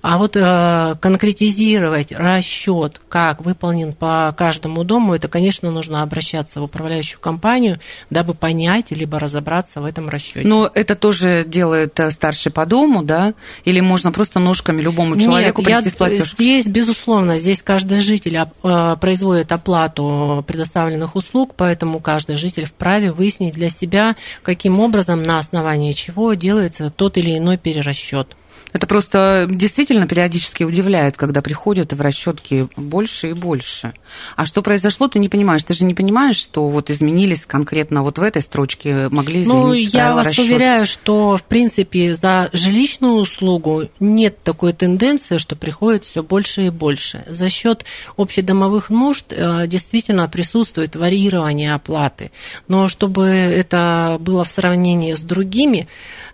А 0.01 0.17
вот 0.17 0.35
э, 0.35 0.95
конкретизировать 0.99 2.11
расчет, 2.11 3.01
как 3.09 3.41
выполнен 3.41 3.93
по 3.93 4.33
каждому 4.37 4.83
дому, 4.83 5.13
это, 5.13 5.27
конечно, 5.27 5.71
нужно 5.71 6.01
обращаться 6.01 6.61
в 6.61 6.63
управляющую 6.63 7.19
компанию, 7.19 7.79
дабы 8.09 8.33
понять 8.33 8.91
либо 8.91 9.19
разобраться 9.19 9.81
в 9.81 9.85
этом 9.85 10.09
расчете. 10.09 10.47
Но 10.47 10.69
это 10.73 10.95
тоже 10.95 11.43
делает 11.45 11.99
э, 11.99 12.11
старший 12.11 12.51
по 12.51 12.65
дому, 12.65 13.03
да? 13.03 13.33
Или 13.65 13.81
можно 13.81 14.11
просто 14.11 14.39
ножками 14.39 14.81
любому 14.81 15.19
человеку 15.19 15.61
Нет, 15.61 15.71
прийти 15.71 15.89
с 15.89 15.97
платеж? 15.97 16.31
Здесь, 16.33 16.67
безусловно, 16.67 17.37
здесь 17.37 17.61
каждый 17.61 17.99
житель 17.99 18.37
э, 18.37 18.95
производит 18.99 19.51
оплату 19.51 20.43
предоставленных 20.47 21.15
услуг, 21.15 21.53
поэтому 21.57 21.99
каждый 21.99 22.37
житель 22.37 22.65
вправе 22.65 23.11
выяснить 23.11 23.53
для 23.53 23.69
себя, 23.69 24.15
каким 24.41 24.79
образом, 24.79 25.23
на 25.23 25.39
основании 25.39 25.91
чего 25.91 26.33
делается 26.45 26.91
тот 26.91 27.17
или 27.17 27.37
иной 27.37 27.57
перерасчет. 27.57 28.35
Это 28.75 28.87
просто 28.87 29.47
действительно 29.49 30.05
периодически 30.05 30.65
удивляет, 30.65 31.15
когда 31.15 31.41
приходят 31.41 31.93
в 31.93 32.01
расчетки 32.01 32.67
больше 32.75 33.29
и 33.29 33.33
больше. 33.33 33.93
А 34.35 34.45
что 34.45 34.61
произошло, 34.61 35.07
ты 35.07 35.17
не 35.17 35.29
понимаешь. 35.29 35.63
Ты 35.63 35.73
же 35.73 35.85
не 35.85 35.93
понимаешь, 35.93 36.35
что 36.35 36.67
вот 36.67 36.89
изменились 36.89 37.45
конкретно 37.45 38.03
вот 38.03 38.17
в 38.17 38.21
этой 38.21 38.41
строчке, 38.41 39.07
могли 39.11 39.43
изменить 39.43 39.63
Ну, 39.63 39.71
я 39.71 40.13
вас 40.13 40.27
расчет. 40.27 40.45
уверяю, 40.45 40.85
что, 40.85 41.37
в 41.37 41.43
принципе, 41.43 42.15
за 42.15 42.49
жилищную 42.51 43.13
услугу 43.13 43.87
нет 44.01 44.43
такой 44.43 44.73
тенденции, 44.73 45.37
что 45.37 45.55
приходит 45.55 46.03
все 46.03 46.21
больше 46.21 46.65
и 46.65 46.69
больше. 46.69 47.23
За 47.27 47.49
счет 47.49 47.85
общедомовых 48.17 48.89
нужд 48.89 49.27
э, 49.29 49.67
действительно 49.67 50.27
присутствует 50.27 50.97
варьирование 50.97 51.75
оплаты. 51.75 52.31
Но 52.67 52.89
чтобы 52.89 53.23
это 53.23 54.17
было 54.19 54.43
в 54.43 54.51
сравнении 54.51 55.13
с 55.13 55.21
другими, 55.21 55.87
Э, 55.87 56.24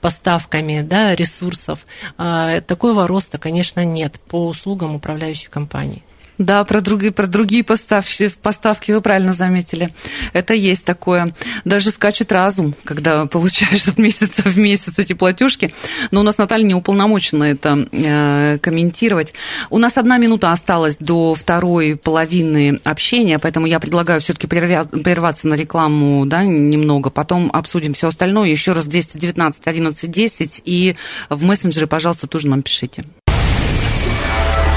поставками 0.00 0.82
да, 0.82 1.14
ресурсов. 1.14 1.86
А, 2.16 2.60
такого 2.60 3.06
роста, 3.06 3.38
конечно, 3.38 3.84
нет 3.84 4.20
по 4.28 4.48
услугам 4.48 4.94
управляющей 4.94 5.48
компании. 5.48 6.04
Да, 6.38 6.64
про 6.64 6.80
другие, 6.80 7.12
про 7.12 7.26
другие 7.26 7.64
поставки, 7.64 8.30
поставки 8.42 8.92
вы 8.92 9.00
правильно 9.00 9.32
заметили. 9.32 9.90
Это 10.34 10.52
есть 10.52 10.84
такое. 10.84 11.34
Даже 11.64 11.90
скачет 11.90 12.30
разум, 12.30 12.74
когда 12.84 13.26
получаешь 13.26 13.86
от 13.86 13.98
месяца 13.98 14.42
в 14.42 14.58
месяц 14.58 14.94
эти 14.98 15.14
платежки. 15.14 15.72
Но 16.10 16.20
у 16.20 16.22
нас 16.22 16.36
Наталья 16.36 16.64
не 16.64 16.74
уполномочена 16.74 17.44
это 17.44 17.88
э, 17.90 18.58
комментировать. 18.60 19.32
У 19.70 19.78
нас 19.78 19.96
одна 19.96 20.18
минута 20.18 20.52
осталась 20.52 20.96
до 20.98 21.34
второй 21.34 21.96
половины 21.96 22.80
общения, 22.84 23.38
поэтому 23.38 23.66
я 23.66 23.80
предлагаю 23.80 24.20
все-таки 24.20 24.46
прерваться 24.46 25.48
на 25.48 25.54
рекламу 25.54 26.26
да, 26.26 26.44
немного. 26.44 27.08
Потом 27.08 27.50
обсудим 27.52 27.94
все 27.94 28.08
остальное. 28.08 28.50
Еще 28.50 28.72
раз 28.72 28.86
219 28.86 29.66
11 29.66 30.10
10 30.10 30.62
и 30.64 30.96
в 31.30 31.42
мессенджеры, 31.44 31.86
пожалуйста, 31.86 32.26
тоже 32.26 32.48
нам 32.48 32.62
пишите. 32.62 33.04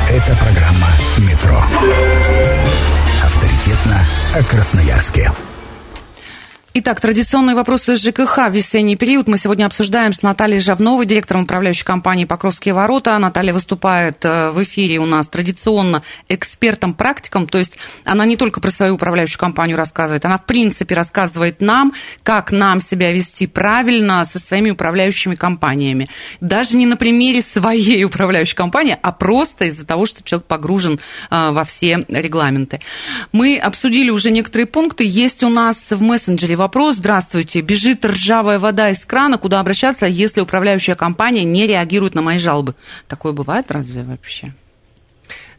Это 0.10 0.36
программа 0.38 0.88
«Метро». 1.20 1.64
Авторитетно 3.24 4.04
о 4.34 4.44
Красноярске. 4.44 5.32
Итак, 6.82 7.02
традиционные 7.02 7.58
вопросы 7.58 7.98
ЖКХ 7.98 8.48
в 8.48 8.52
весенний 8.52 8.96
период 8.96 9.28
мы 9.28 9.38
сегодня 9.38 9.66
обсуждаем 9.66 10.14
с 10.14 10.22
Натальей 10.22 10.62
Жавновой, 10.62 11.06
директором 11.06 11.42
управляющей 11.42 11.84
компании 11.84 12.24
«Покровские 12.24 12.74
ворота». 12.74 13.18
Наталья 13.20 13.52
выступает 13.52 14.24
э, 14.24 14.52
в 14.52 14.64
эфире 14.64 15.00
у 15.00 15.06
нас 15.06 15.28
традиционно 15.28 16.04
экспертом-практиком, 16.30 17.50
то 17.50 17.58
есть 17.58 17.74
она 18.06 18.26
не 18.26 18.38
только 18.38 18.62
про 18.62 18.70
свою 18.70 18.96
управляющую 18.96 19.38
компанию 19.38 19.76
рассказывает, 19.76 20.24
она 20.24 20.38
в 20.38 20.46
принципе 20.46 20.96
рассказывает 20.96 21.60
нам, 21.60 21.92
как 22.24 22.54
нам 22.54 22.80
себя 22.80 23.12
вести 23.12 23.46
правильно 23.46 24.24
со 24.24 24.40
своими 24.40 24.70
управляющими 24.70 25.36
компаниями. 25.36 26.08
Даже 26.40 26.78
не 26.78 26.86
на 26.86 26.96
примере 26.96 27.42
своей 27.42 28.02
управляющей 28.06 28.56
компании, 28.56 28.98
а 29.02 29.12
просто 29.12 29.66
из-за 29.66 29.86
того, 29.86 30.06
что 30.06 30.24
человек 30.24 30.48
погружен 30.48 30.98
э, 31.30 31.50
во 31.52 31.66
все 31.66 32.06
регламенты. 32.08 32.80
Мы 33.34 33.58
обсудили 33.58 34.12
уже 34.12 34.32
некоторые 34.32 34.66
пункты. 34.66 35.04
Есть 35.06 35.44
у 35.44 35.50
нас 35.50 35.92
в 35.92 36.02
мессенджере 36.02 36.56
вопрос. 36.56 36.69
Здравствуйте. 36.94 37.62
Бежит 37.62 38.06
ржавая 38.06 38.60
вода 38.60 38.90
из 38.90 39.06
крана. 39.06 39.38
Куда 39.38 39.60
обращаться, 39.60 40.06
если 40.06 40.42
управляющая 40.42 40.96
компания 40.96 41.44
не 41.44 41.68
реагирует 41.68 42.16
на 42.16 42.22
мои 42.22 42.38
жалобы? 42.38 42.76
Такое 43.08 43.34
бывает 43.34 43.72
разве 43.72 44.04
вообще? 44.04 44.54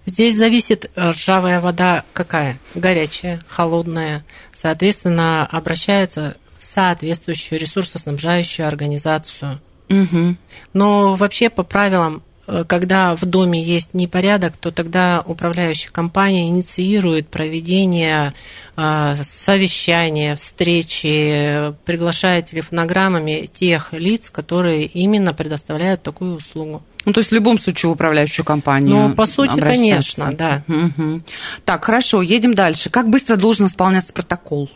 Здесь 0.06 0.36
зависит 0.36 0.90
э, 0.94 1.10
ржавая 1.10 1.60
вода 1.60 2.04
какая? 2.12 2.58
Горячая, 2.74 3.42
холодная. 3.48 4.24
Соответственно, 4.54 5.46
обращается 5.46 6.36
в 6.58 6.66
соответствующую 6.66 7.58
ресурсоснабжающую 7.58 8.66
организацию. 8.66 9.60
Угу. 9.88 10.36
Но 10.72 11.16
вообще 11.16 11.50
по 11.50 11.62
правилам 11.62 12.22
когда 12.66 13.16
в 13.16 13.24
доме 13.24 13.62
есть 13.62 13.94
непорядок, 13.94 14.56
то 14.56 14.70
тогда 14.70 15.22
управляющая 15.26 15.90
компания 15.90 16.48
инициирует 16.48 17.28
проведение 17.28 18.34
э, 18.76 19.14
совещания, 19.22 20.36
встречи, 20.36 21.72
приглашает 21.84 22.46
телефонограммами 22.46 23.48
тех 23.52 23.92
лиц, 23.92 24.30
которые 24.30 24.86
именно 24.86 25.32
предоставляют 25.32 26.02
такую 26.02 26.36
услугу. 26.36 26.82
Ну, 27.04 27.12
то 27.12 27.20
есть 27.20 27.30
в 27.30 27.34
любом 27.34 27.58
случае 27.58 27.90
в 27.90 27.92
управляющую 27.92 28.44
компанию. 28.44 29.08
Ну, 29.08 29.14
по 29.14 29.24
сути, 29.24 29.58
конечно, 29.58 30.32
да. 30.32 30.62
Угу. 30.68 31.22
Так, 31.64 31.84
хорошо, 31.84 32.20
едем 32.20 32.54
дальше. 32.54 32.90
Как 32.90 33.08
быстро 33.08 33.36
должен 33.36 33.66
исполняться 33.66 34.12
протокол? 34.12 34.70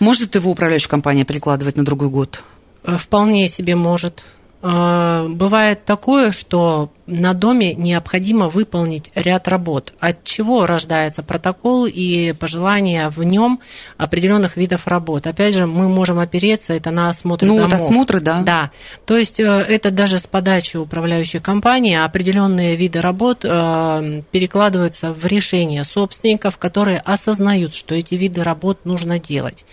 Может 0.00 0.34
его 0.34 0.50
управляющая 0.50 0.88
компания 0.88 1.24
перекладывать 1.24 1.76
на 1.76 1.84
другой 1.84 2.08
год? 2.08 2.42
Э, 2.84 2.96
вполне 2.98 3.48
себе 3.48 3.74
может. 3.74 4.22
А, 4.66 5.26
бывает 5.28 5.84
такое, 5.84 6.32
что 6.32 6.88
на 7.06 7.34
доме 7.34 7.74
необходимо 7.74 8.48
выполнить 8.48 9.10
ряд 9.14 9.48
работ, 9.48 9.92
от 10.00 10.24
чего 10.24 10.66
рождается 10.66 11.22
протокол 11.22 11.86
и 11.86 12.32
пожелания 12.32 13.10
в 13.10 13.22
нем 13.22 13.60
определенных 13.98 14.56
видов 14.56 14.86
работ. 14.86 15.26
Опять 15.26 15.54
же, 15.54 15.66
мы 15.66 15.88
можем 15.88 16.18
опереться 16.18 16.72
это 16.72 16.90
на 16.90 17.10
осмотр 17.10 17.46
ну, 17.46 17.56
домов. 17.56 17.72
вот 17.72 17.80
осмотры, 17.80 18.20
да. 18.20 18.42
Да. 18.42 18.70
То 19.04 19.16
есть 19.16 19.38
э, 19.38 19.44
это 19.44 19.90
даже 19.90 20.18
с 20.18 20.26
подачи 20.26 20.76
управляющей 20.76 21.40
компании 21.40 21.96
определенные 21.96 22.76
виды 22.76 23.00
работ 23.00 23.44
э, 23.44 24.22
перекладываются 24.30 25.12
в 25.12 25.26
решение 25.26 25.84
собственников, 25.84 26.56
которые 26.58 26.98
осознают, 26.98 27.74
что 27.74 27.94
эти 27.94 28.14
виды 28.14 28.42
работ 28.42 28.84
нужно 28.84 29.18
делать. 29.18 29.66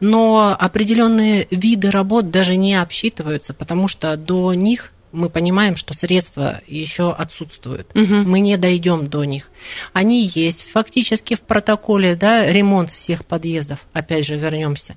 Но 0.00 0.56
определенные 0.58 1.48
виды 1.50 1.90
работ 1.90 2.30
даже 2.30 2.56
не 2.56 2.74
обсчитываются, 2.74 3.54
потому 3.54 3.88
что 3.88 4.16
до 4.16 4.54
них 4.54 4.92
мы 5.16 5.30
понимаем, 5.30 5.76
что 5.76 5.94
средства 5.94 6.60
еще 6.66 7.12
отсутствуют. 7.12 7.90
Угу. 7.94 8.14
Мы 8.14 8.40
не 8.40 8.56
дойдем 8.56 9.06
до 9.06 9.24
них. 9.24 9.50
Они 9.92 10.26
есть 10.26 10.64
фактически 10.70 11.34
в 11.34 11.40
протоколе, 11.40 12.14
да, 12.14 12.46
ремонт 12.46 12.90
всех 12.90 13.24
подъездов. 13.24 13.86
Опять 13.92 14.26
же, 14.26 14.36
вернемся. 14.36 14.94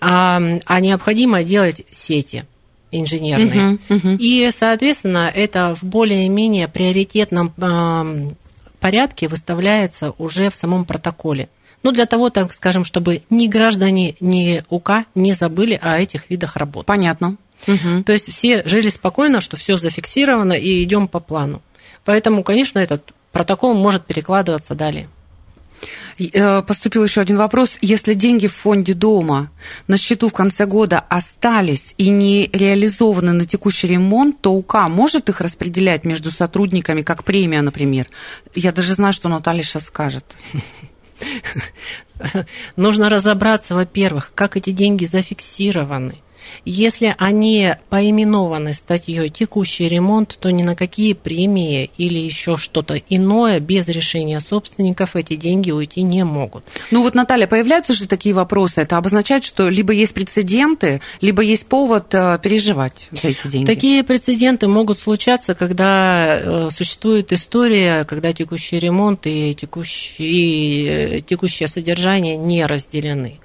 А, 0.00 0.40
а 0.66 0.80
необходимо 0.80 1.42
делать 1.42 1.82
сети 1.90 2.44
инженерные. 2.92 3.78
Угу, 3.88 3.94
угу. 3.96 4.08
И, 4.18 4.48
соответственно, 4.52 5.30
это 5.34 5.74
в 5.74 5.84
более-менее 5.84 6.68
приоритетном 6.68 7.52
э, 7.56 8.32
порядке 8.78 9.28
выставляется 9.28 10.12
уже 10.18 10.50
в 10.50 10.56
самом 10.56 10.84
протоколе. 10.84 11.48
Ну, 11.82 11.92
для 11.92 12.06
того, 12.06 12.30
так 12.30 12.52
скажем, 12.52 12.84
чтобы 12.84 13.22
ни 13.30 13.46
граждане, 13.46 14.16
ни 14.20 14.62
УК 14.70 15.04
не 15.14 15.32
забыли 15.32 15.78
о 15.80 15.98
этих 15.98 16.30
видах 16.30 16.56
работ. 16.56 16.86
Понятно. 16.86 17.36
Угу. 17.66 18.04
То 18.04 18.12
есть 18.12 18.30
все 18.32 18.62
жили 18.66 18.88
спокойно, 18.88 19.40
что 19.40 19.56
все 19.56 19.76
зафиксировано 19.76 20.52
и 20.52 20.82
идем 20.82 21.08
по 21.08 21.20
плану. 21.20 21.62
Поэтому, 22.04 22.42
конечно, 22.42 22.78
этот 22.78 23.12
протокол 23.32 23.74
может 23.74 24.06
перекладываться 24.06 24.74
далее. 24.74 25.08
Э, 26.18 26.62
поступил 26.62 27.04
еще 27.04 27.20
один 27.20 27.36
вопрос. 27.36 27.78
Если 27.82 28.14
деньги 28.14 28.46
в 28.46 28.54
фонде 28.54 28.94
дома 28.94 29.50
на 29.86 29.96
счету 29.96 30.28
в 30.28 30.32
конце 30.32 30.66
года 30.66 30.98
остались 30.98 31.94
и 31.98 32.08
не 32.08 32.48
реализованы 32.52 33.32
на 33.32 33.46
текущий 33.46 33.88
ремонт, 33.88 34.40
то 34.40 34.52
УК 34.52 34.88
может 34.88 35.28
их 35.28 35.40
распределять 35.40 36.04
между 36.04 36.30
сотрудниками, 36.30 37.02
как 37.02 37.24
премия, 37.24 37.62
например? 37.62 38.06
Я 38.54 38.72
даже 38.72 38.94
знаю, 38.94 39.12
что 39.12 39.28
Наталья 39.28 39.62
сейчас 39.62 39.84
скажет. 39.86 40.24
Нужно 42.76 43.10
разобраться, 43.10 43.74
во-первых, 43.74 44.32
как 44.34 44.56
эти 44.56 44.70
деньги 44.70 45.04
зафиксированы. 45.04 46.22
Если 46.64 47.14
они 47.18 47.74
поименованы 47.90 48.74
статьей 48.74 49.28
«текущий 49.28 49.88
ремонт», 49.88 50.36
то 50.40 50.50
ни 50.50 50.62
на 50.62 50.74
какие 50.74 51.12
премии 51.12 51.90
или 51.96 52.18
еще 52.18 52.56
что-то 52.56 53.00
иное 53.08 53.60
без 53.60 53.88
решения 53.88 54.40
собственников 54.40 55.16
эти 55.16 55.36
деньги 55.36 55.70
уйти 55.70 56.02
не 56.02 56.24
могут. 56.24 56.64
Ну 56.90 57.02
вот, 57.02 57.14
Наталья, 57.14 57.46
появляются 57.46 57.92
же 57.92 58.06
такие 58.06 58.34
вопросы. 58.34 58.80
Это 58.80 58.96
обозначает, 58.96 59.44
что 59.44 59.68
либо 59.68 59.92
есть 59.92 60.14
прецеденты, 60.14 61.00
либо 61.20 61.42
есть 61.42 61.66
повод 61.66 62.14
э, 62.14 62.38
переживать 62.42 63.08
за 63.10 63.28
эти 63.28 63.46
деньги. 63.48 63.66
Такие 63.66 64.02
прецеденты 64.04 64.68
могут 64.68 64.98
случаться, 64.98 65.54
когда 65.54 66.38
э, 66.38 66.68
существует 66.70 67.32
история, 67.32 68.04
когда 68.04 68.32
текущий 68.32 68.78
ремонт 68.78 69.26
и 69.26 69.54
текущий, 69.54 70.86
э, 70.86 71.20
текущее 71.20 71.68
содержание 71.68 72.36
не 72.36 72.66
разделены. 72.66 73.40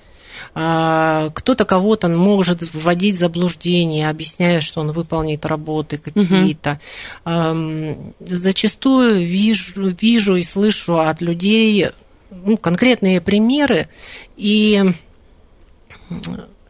А, 0.53 1.29
кто-то 1.33 1.63
кого-то 1.63 2.09
может 2.09 2.73
вводить 2.73 3.15
в 3.15 3.19
заблуждение, 3.19 4.09
объясняя, 4.09 4.59
что 4.59 4.81
он 4.81 4.91
выполнит 4.91 5.45
работы 5.45 5.97
какие-то. 5.97 6.79
Угу. 7.25 8.15
Зачастую 8.19 9.25
вижу, 9.25 9.95
вижу 10.01 10.35
и 10.35 10.43
слышу 10.43 10.99
от 10.99 11.21
людей 11.21 11.89
ну, 12.31 12.57
конкретные 12.57 13.21
примеры, 13.21 13.87
и 14.35 14.93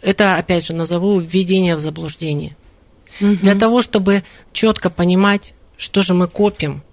это, 0.02 0.36
опять 0.36 0.65
же, 0.65 0.74
назову 0.74 1.20
введение 1.20 1.76
в 1.76 1.80
заблуждение. 1.80 2.56
Угу. 3.20 3.36
Для 3.41 3.56
того, 3.56 3.82
чтобы 3.82 4.24
четко 4.52 4.89
понимать, 4.89 5.54
что 5.78 6.02
же 6.02 6.13
мы 6.13 6.28
копим, 6.28 6.84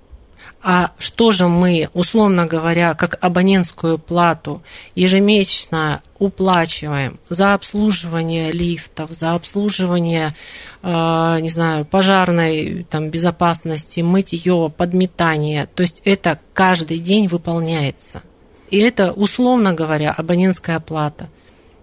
а 0.60 0.90
что 0.98 1.30
же 1.30 1.46
мы, 1.46 1.88
условно 1.94 2.46
говоря, 2.46 2.94
как 2.94 3.16
абонентскую 3.20 3.96
плату 3.96 4.62
ежемесячно 4.96 6.02
уплачиваем 6.18 7.20
за 7.28 7.54
обслуживание 7.54 8.50
лифтов, 8.50 9.12
за 9.12 9.34
обслуживание, 9.34 10.34
э, 10.82 11.38
не 11.40 11.48
знаю, 11.48 11.84
пожарной 11.84 12.84
там, 12.90 13.08
безопасности, 13.10 14.00
мытье, 14.00 14.72
подметание. 14.76 15.68
То 15.72 15.82
есть 15.82 16.02
это 16.04 16.40
каждый 16.54 16.98
день 16.98 17.28
выполняется. 17.28 18.22
И 18.68 18.78
это, 18.78 19.12
условно 19.12 19.72
говоря, 19.72 20.12
абонентская 20.12 20.80
плата. 20.80 21.28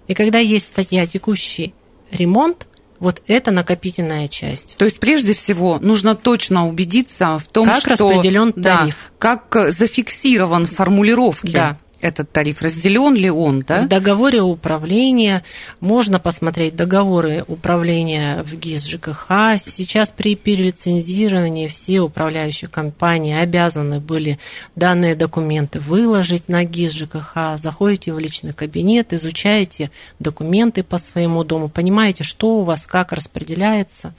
И 0.08 0.14
когда 0.14 0.40
есть 0.40 0.68
статья 0.68 1.06
«Текущий 1.06 1.74
ремонт», 2.12 2.68
вот 3.00 3.22
это 3.28 3.52
накопительная 3.52 4.28
часть. 4.28 4.76
То 4.78 4.86
есть 4.86 5.00
прежде 5.00 5.34
всего 5.34 5.80
нужно 5.80 6.16
точно 6.16 6.68
убедиться 6.68 7.38
в 7.40 7.48
том, 7.48 7.68
как 7.68 7.80
что 7.80 7.90
распределен 7.92 8.54
тариф, 8.54 9.12
да, 9.20 9.38
как 9.38 9.72
зафиксирован 9.72 10.66
в 10.66 10.72
формулировке. 10.72 11.52
Да 11.52 11.78
этот 12.06 12.32
тариф, 12.32 12.62
разделен 12.62 13.16
ли 13.16 13.30
он, 13.30 13.62
да? 13.62 13.82
В 13.82 13.88
договоре 13.88 14.42
управления 14.42 15.44
можно 15.80 16.20
посмотреть 16.20 16.76
договоры 16.76 17.44
управления 17.48 18.44
в 18.44 18.56
ГИС 18.56 18.86
ЖКХ. 18.86 19.58
Сейчас 19.58 20.12
при 20.16 20.36
перелицензировании 20.36 21.68
все 21.68 22.02
управляющие 22.02 22.70
компании 22.70 23.36
обязаны 23.36 24.00
были 24.00 24.40
данные 24.76 25.16
документы 25.16 25.80
выложить 25.80 26.48
на 26.48 26.64
ГИС 26.64 26.94
ЖКХ. 26.94 27.58
Заходите 27.58 28.14
в 28.14 28.20
личный 28.20 28.54
кабинет, 28.54 29.12
изучаете 29.12 29.90
документы 30.20 30.84
по 30.84 30.98
своему 30.98 31.44
дому, 31.44 31.70
понимаете, 31.70 32.24
что 32.24 32.60
у 32.60 32.64
вас 32.64 32.86
как 32.86 33.12
распределяется 33.12 34.14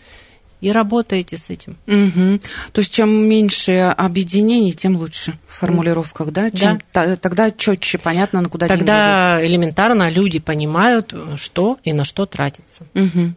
и 0.60 0.72
работаете 0.72 1.36
с 1.36 1.50
этим. 1.50 1.76
Угу. 1.86 2.40
То 2.72 2.80
есть 2.80 2.92
чем 2.92 3.10
меньше 3.28 3.94
объединений, 3.96 4.72
тем 4.72 4.96
лучше 4.96 5.38
в 5.46 5.60
формулировках, 5.60 6.30
да? 6.30 6.50
Чем, 6.50 6.80
да. 6.92 7.16
Тогда 7.16 7.50
четче 7.50 7.98
понятно, 7.98 8.40
на 8.40 8.48
куда 8.48 8.66
Тогда 8.66 9.44
элементарно 9.44 10.10
люди 10.10 10.38
понимают, 10.38 11.14
что 11.36 11.78
и 11.84 11.92
на 11.92 12.04
что 12.04 12.26
тратится. 12.26 12.84
Угу. 12.94 13.34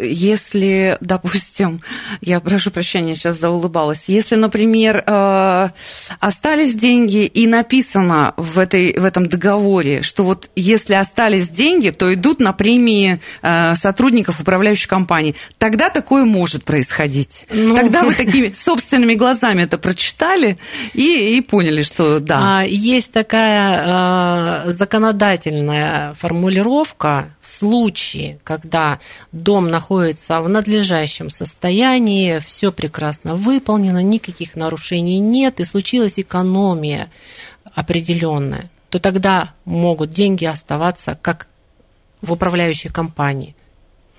Если, 0.00 0.96
допустим, 1.00 1.82
я 2.20 2.40
прошу 2.40 2.70
прощения, 2.70 3.14
сейчас 3.14 3.38
заулыбалась, 3.38 4.04
если, 4.06 4.36
например, 4.36 5.02
э, 5.06 5.68
остались 6.20 6.74
деньги 6.74 7.26
и 7.26 7.46
написано 7.46 8.34
в, 8.36 8.58
этой, 8.58 8.98
в 8.98 9.04
этом 9.04 9.28
договоре, 9.28 10.02
что 10.02 10.24
вот 10.24 10.50
если 10.56 10.94
остались 10.94 11.48
деньги, 11.48 11.90
то 11.90 12.12
идут 12.12 12.40
на 12.40 12.52
премии 12.52 13.20
э, 13.42 13.74
сотрудников 13.76 14.40
управляющей 14.40 14.88
компании, 14.88 15.34
тогда 15.58 15.90
такое 16.14 16.24
может 16.24 16.64
происходить. 16.64 17.46
Ну... 17.50 17.74
Тогда 17.74 18.04
вы 18.04 18.14
такими 18.24 18.52
собственными 18.56 19.14
глазами 19.14 19.62
это 19.62 19.78
прочитали 19.78 20.58
и, 20.92 21.36
и 21.36 21.40
поняли, 21.40 21.82
что 21.82 22.20
да. 22.20 22.60
А, 22.60 22.62
есть 22.62 23.10
такая 23.10 24.64
э, 24.66 24.70
законодательная 24.70 26.14
формулировка 26.14 27.26
в 27.40 27.50
случае, 27.50 28.38
когда 28.44 29.00
дом 29.32 29.70
находится 29.70 30.40
в 30.40 30.48
надлежащем 30.48 31.30
состоянии, 31.30 32.38
все 32.38 32.70
прекрасно 32.70 33.34
выполнено, 33.34 34.02
никаких 34.02 34.54
нарушений 34.54 35.18
нет, 35.18 35.58
и 35.58 35.64
случилась 35.64 36.20
экономия 36.20 37.10
определенная, 37.74 38.70
то 38.88 39.00
тогда 39.00 39.52
могут 39.64 40.12
деньги 40.12 40.44
оставаться 40.44 41.18
как 41.20 41.48
в 42.22 42.32
управляющей 42.32 42.90
компании. 42.90 43.56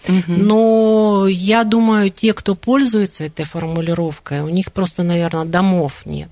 Угу. 0.08 0.24
Но 0.28 1.28
я 1.28 1.64
думаю, 1.64 2.10
те, 2.10 2.34
кто 2.34 2.56
пользуется 2.56 3.26
этой 3.26 3.46
формулировкой, 3.46 4.42
у 4.42 4.50
них 4.50 4.72
просто, 4.72 5.04
наверное, 5.04 5.46
домов 5.46 6.02
нет. 6.06 6.30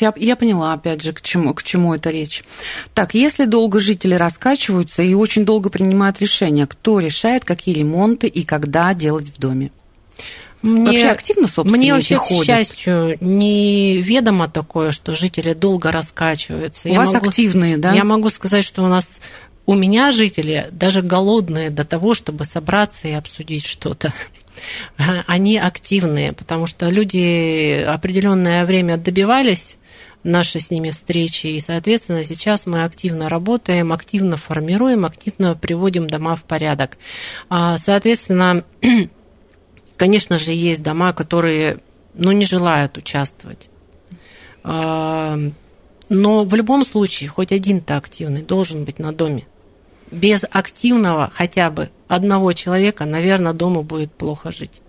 Я, 0.00 0.12
я 0.16 0.36
поняла, 0.36 0.74
опять 0.74 1.02
же, 1.02 1.12
к 1.12 1.22
чему, 1.22 1.54
к 1.54 1.62
чему 1.62 1.94
это 1.94 2.10
речь. 2.10 2.44
Так, 2.92 3.14
если 3.14 3.46
долго 3.46 3.80
жители 3.80 4.14
раскачиваются 4.14 5.02
и 5.02 5.14
очень 5.14 5.46
долго 5.46 5.70
принимают 5.70 6.20
решения, 6.20 6.66
кто 6.66 6.98
решает, 6.98 7.44
какие 7.44 7.74
ремонты 7.74 8.26
и 8.26 8.44
когда 8.44 8.92
делать 8.92 9.28
в 9.28 9.38
доме? 9.38 9.70
Мне, 10.60 10.86
вообще 10.86 11.08
активно 11.08 11.46
собственники 11.46 11.78
Мне 11.78 11.94
вообще, 11.94 12.16
ходят? 12.16 12.42
к 12.42 12.46
счастью, 12.46 13.16
неведомо 13.20 14.48
такое, 14.48 14.90
что 14.90 15.14
жители 15.14 15.54
долго 15.54 15.92
раскачиваются. 15.92 16.88
У 16.88 16.92
я 16.92 16.98
вас 16.98 17.12
могу, 17.12 17.28
активные, 17.28 17.76
да? 17.76 17.92
Я 17.92 18.04
могу 18.04 18.28
сказать, 18.28 18.64
что 18.64 18.82
у 18.82 18.88
нас 18.88 19.20
у 19.68 19.74
меня 19.74 20.12
жители 20.12 20.68
даже 20.72 21.02
голодные 21.02 21.68
до 21.68 21.84
того, 21.84 22.14
чтобы 22.14 22.46
собраться 22.46 23.06
и 23.06 23.12
обсудить 23.12 23.66
что-то. 23.66 24.14
Они 25.26 25.58
активные, 25.58 26.32
потому 26.32 26.66
что 26.66 26.88
люди 26.88 27.78
определенное 27.86 28.64
время 28.64 28.96
добивались 28.96 29.76
наши 30.24 30.58
с 30.58 30.70
ними 30.70 30.88
встречи, 30.88 31.48
и, 31.48 31.60
соответственно, 31.60 32.24
сейчас 32.24 32.64
мы 32.64 32.82
активно 32.82 33.28
работаем, 33.28 33.92
активно 33.92 34.38
формируем, 34.38 35.04
активно 35.04 35.54
приводим 35.54 36.06
дома 36.06 36.34
в 36.34 36.44
порядок. 36.44 36.96
А, 37.50 37.76
соответственно, 37.76 38.64
конечно 39.98 40.38
же, 40.38 40.52
есть 40.52 40.82
дома, 40.82 41.12
которые 41.12 41.76
ну, 42.14 42.32
не 42.32 42.46
желают 42.46 42.96
участвовать. 42.96 43.68
А, 44.64 45.38
но 46.08 46.44
в 46.44 46.54
любом 46.54 46.86
случае, 46.86 47.28
хоть 47.28 47.52
один-то 47.52 47.98
активный 47.98 48.40
должен 48.40 48.86
быть 48.86 48.98
на 48.98 49.12
доме 49.12 49.44
без 50.10 50.44
активного 50.50 51.30
хотя 51.32 51.70
бы 51.70 51.90
одного 52.08 52.52
человека, 52.52 53.04
наверное, 53.04 53.52
дома 53.52 53.82
будет 53.82 54.12
плохо 54.12 54.50
жить. 54.50 54.80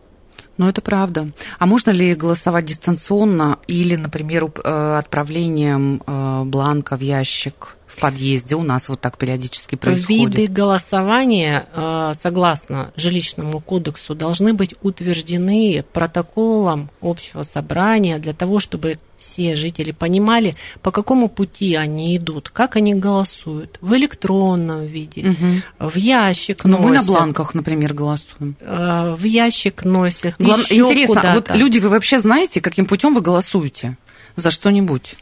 Ну, 0.58 0.68
это 0.68 0.82
правда. 0.82 1.32
А 1.58 1.66
можно 1.66 1.92
ли 1.92 2.14
голосовать 2.16 2.66
дистанционно 2.66 3.60
или, 3.68 3.96
например, 3.96 4.46
э, 4.46 4.98
отправлением 4.98 6.04
э, 6.06 6.44
бланка 6.44 6.98
в 6.98 7.02
ящик 7.02 7.78
в 7.90 8.00
подъезде? 8.00 8.56
У 8.56 8.64
нас 8.64 8.88
вот 8.88 9.02
так 9.02 9.18
периодически 9.18 9.76
происходит. 9.76 10.38
Виды 10.38 10.48
голосования, 10.48 11.66
э, 11.74 12.12
согласно 12.20 12.92
жилищному 12.96 13.60
кодексу, 13.60 14.16
должны 14.16 14.54
быть 14.54 14.76
утверждены 14.82 15.84
протоколом 15.92 16.90
общего 17.02 17.42
собрания 17.42 18.20
для 18.20 18.34
того, 18.34 18.60
чтобы 18.60 19.00
все 19.18 19.56
жители 19.56 19.92
понимали, 19.92 20.56
по 20.82 20.92
какому 20.92 21.28
пути 21.28 21.76
они 21.76 22.16
идут, 22.16 22.50
как 22.50 22.78
они 22.78 22.94
голосуют, 22.94 23.78
в 23.82 23.94
электронном 23.96 24.86
виде, 24.86 25.30
угу. 25.32 25.92
в 25.92 25.98
ящик 25.98 26.64
Но 26.64 26.78
носят. 26.78 26.86
мы 26.86 26.96
на 26.96 27.04
бланках, 27.04 27.54
например, 27.54 27.94
голосуем. 27.94 28.56
Э, 28.62 29.16
в 29.16 29.24
ящик 29.24 29.84
носят. 29.84 30.36
Глав... 30.40 30.72
Интересно, 30.72 31.32
вот 31.34 31.50
люди, 31.56 31.80
вы 31.80 31.90
вообще 31.90 32.20
знаете, 32.20 32.62
каким 32.62 32.86
путем 32.86 33.14
вы 33.14 33.22
голосуете 33.22 33.98
за 34.36 34.52
что-нибудь? 34.52 35.18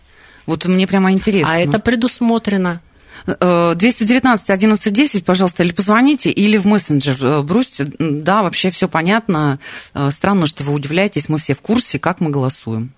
Вот 0.48 0.66
мне 0.66 0.88
прямо 0.88 1.12
интересно. 1.12 1.54
А 1.54 1.58
это 1.60 1.78
предусмотрено. 1.78 2.82
219 3.26 4.50
11 4.50 4.94
10, 4.94 5.26
пожалуйста, 5.26 5.64
или 5.64 5.72
позвоните, 5.72 6.30
или 6.32 6.58
в 6.58 6.66
мессенджер 6.66 7.18
э, 7.26 7.42
бросьте. 7.42 7.88
Да, 8.00 8.44
вообще 8.44 8.70
все 8.70 8.88
понятно. 8.88 9.60
Э, 9.94 10.10
странно, 10.12 10.46
что 10.46 10.64
вы 10.64 10.74
удивляетесь, 10.74 11.28
мы 11.28 11.38
все 11.38 11.54
в 11.54 11.62
курсе, 11.62 12.00
как 12.00 12.22
мы 12.22 12.30
голосуем. 12.30 12.94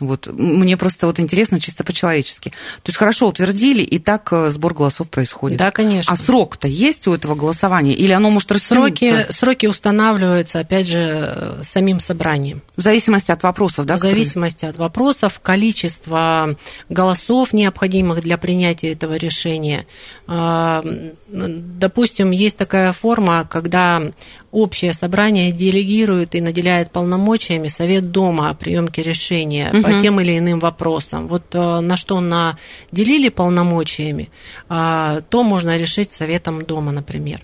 Вот. 0.00 0.26
Мне 0.26 0.76
просто 0.76 1.06
вот 1.06 1.18
интересно 1.18 1.60
чисто 1.60 1.84
по-человечески. 1.84 2.50
То 2.82 2.90
есть 2.90 2.98
хорошо 2.98 3.28
утвердили, 3.28 3.82
и 3.82 3.98
так 3.98 4.32
э, 4.32 4.50
сбор 4.50 4.74
голосов 4.74 5.08
происходит. 5.10 5.58
Да, 5.58 5.70
конечно. 5.70 6.12
А 6.12 6.16
срок-то 6.16 6.68
есть 6.68 7.06
у 7.08 7.14
этого 7.14 7.34
голосования? 7.34 7.94
Или 7.94 8.12
оно 8.12 8.30
может 8.30 8.52
растянуться? 8.52 8.88
Сроки, 8.88 9.32
сроки 9.32 9.66
устанавливаются, 9.66 10.60
опять 10.60 10.86
же, 10.86 11.58
самим 11.62 12.00
собранием. 12.00 12.62
В 12.76 12.82
зависимости 12.82 13.32
от 13.32 13.42
вопросов, 13.42 13.86
да? 13.86 13.96
В 13.96 13.98
зависимости 13.98 14.64
от 14.64 14.76
вопросов, 14.76 15.40
количество 15.40 16.56
голосов, 16.88 17.52
необходимых 17.52 18.22
для 18.22 18.38
принятия 18.38 18.92
этого 18.92 19.16
решения. 19.16 19.86
А, 20.26 20.82
допустим, 21.28 22.30
есть 22.30 22.56
такая 22.56 22.92
форма, 22.92 23.46
когда 23.50 24.02
общее 24.50 24.92
собрание 24.92 25.52
делегирует 25.52 26.34
и 26.34 26.40
наделяет 26.40 26.90
полномочиями 26.90 27.68
Совет 27.68 28.10
Дома 28.10 28.50
о 28.50 28.54
приемке 28.54 29.02
решения 29.38 29.70
угу. 29.72 29.82
по 29.82 30.00
тем 30.00 30.20
или 30.20 30.38
иным 30.38 30.58
вопросам. 30.58 31.28
Вот 31.28 31.54
э, 31.54 31.80
на 31.80 31.96
что 31.96 32.20
наделили 32.20 33.28
полномочиями, 33.28 34.30
а, 34.68 35.20
то 35.28 35.42
можно 35.42 35.76
решить 35.76 36.12
Советом 36.12 36.64
Дома, 36.64 36.92
например. 36.92 37.40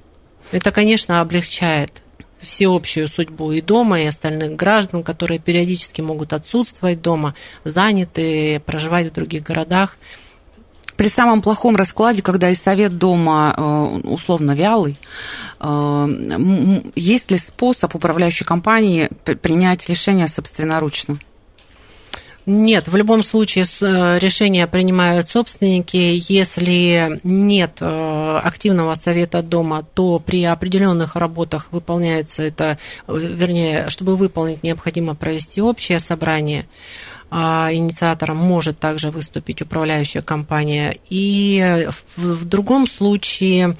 Это, 0.52 0.70
конечно, 0.70 1.20
облегчает 1.20 2.02
всеобщую 2.40 3.08
судьбу 3.08 3.52
и 3.52 3.62
дома, 3.62 4.00
и 4.00 4.04
остальных 4.04 4.54
граждан, 4.54 5.02
которые 5.02 5.40
периодически 5.40 6.02
могут 6.02 6.34
отсутствовать 6.34 7.00
дома, 7.00 7.34
заняты, 7.64 8.60
проживать 8.66 9.10
в 9.10 9.14
других 9.14 9.42
городах 9.42 9.96
при 10.96 11.08
самом 11.08 11.42
плохом 11.42 11.76
раскладе, 11.76 12.22
когда 12.22 12.50
и 12.50 12.54
совет 12.54 12.98
дома 12.98 13.54
э, 13.56 13.62
условно 14.04 14.52
вялый, 14.52 14.96
э, 15.60 16.08
есть 16.94 17.30
ли 17.30 17.38
способ 17.38 17.94
управляющей 17.94 18.46
компании 18.46 19.08
принять 19.42 19.88
решение 19.88 20.28
собственноручно? 20.28 21.18
Нет, 22.46 22.88
в 22.88 22.96
любом 22.96 23.22
случае 23.22 23.64
э, 23.64 24.18
решения 24.18 24.66
принимают 24.66 25.30
собственники. 25.30 26.22
Если 26.28 27.20
нет 27.22 27.78
активного 27.80 28.94
совета 28.94 29.42
дома, 29.42 29.84
то 29.94 30.18
при 30.18 30.44
определенных 30.44 31.16
работах 31.16 31.68
выполняется 31.70 32.42
это, 32.42 32.78
вернее, 33.08 33.88
чтобы 33.88 34.16
выполнить, 34.16 34.62
необходимо 34.62 35.14
провести 35.14 35.62
общее 35.62 35.98
собрание. 35.98 36.66
А, 37.36 37.68
инициатором 37.72 38.36
может 38.36 38.78
также 38.78 39.10
выступить 39.10 39.60
управляющая 39.60 40.22
компания. 40.22 40.98
И 41.10 41.88
в, 42.14 42.44
другом 42.44 42.86
случае 42.86 43.76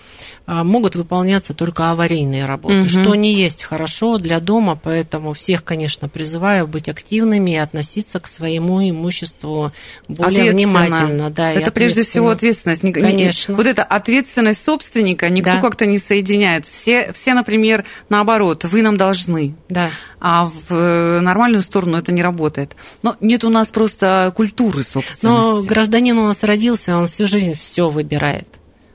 могут 0.46 0.94
выполняться 0.94 1.54
только 1.54 1.90
аварийные 1.90 2.44
работы, 2.44 2.80
угу. 2.80 2.88
что 2.88 3.14
не 3.14 3.34
есть 3.34 3.62
хорошо 3.62 4.18
для 4.18 4.40
дома, 4.40 4.78
поэтому 4.80 5.32
всех, 5.32 5.64
конечно, 5.64 6.08
призываю 6.08 6.66
быть 6.66 6.88
активными 6.88 7.52
и 7.52 7.56
относиться 7.56 8.20
к 8.20 8.26
своему 8.26 8.80
имуществу 8.88 9.72
более 10.08 10.52
внимательно. 10.52 11.30
Да, 11.30 11.50
это 11.50 11.70
прежде 11.70 12.02
всего 12.02 12.30
ответственность. 12.30 12.82
Конечно. 12.82 13.54
Вот 13.54 13.66
эта 13.66 13.82
ответственность 13.82 14.64
собственника 14.64 15.28
никто 15.30 15.54
да. 15.54 15.60
как-то 15.60 15.86
не 15.86 15.98
соединяет. 15.98 16.66
Все, 16.66 17.12
все, 17.12 17.34
например, 17.34 17.84
наоборот, 18.08 18.64
вы 18.64 18.82
нам 18.82 18.96
должны. 18.96 19.54
Да 19.68 19.90
а 20.26 20.46
в 20.46 20.72
э, 20.72 21.20
нормальную 21.20 21.62
сторону 21.62 21.98
это 21.98 22.10
не 22.10 22.22
работает. 22.22 22.76
Но 23.02 23.14
нет 23.20 23.44
у 23.44 23.50
нас 23.50 23.68
просто 23.68 24.32
культуры 24.34 24.82
собственности. 24.82 25.26
Но 25.26 25.62
гражданин 25.62 26.16
у 26.16 26.22
нас 26.22 26.42
родился, 26.42 26.96
он 26.96 27.08
всю 27.08 27.26
жизнь 27.26 27.52
все 27.52 27.90
выбирает 27.90 28.48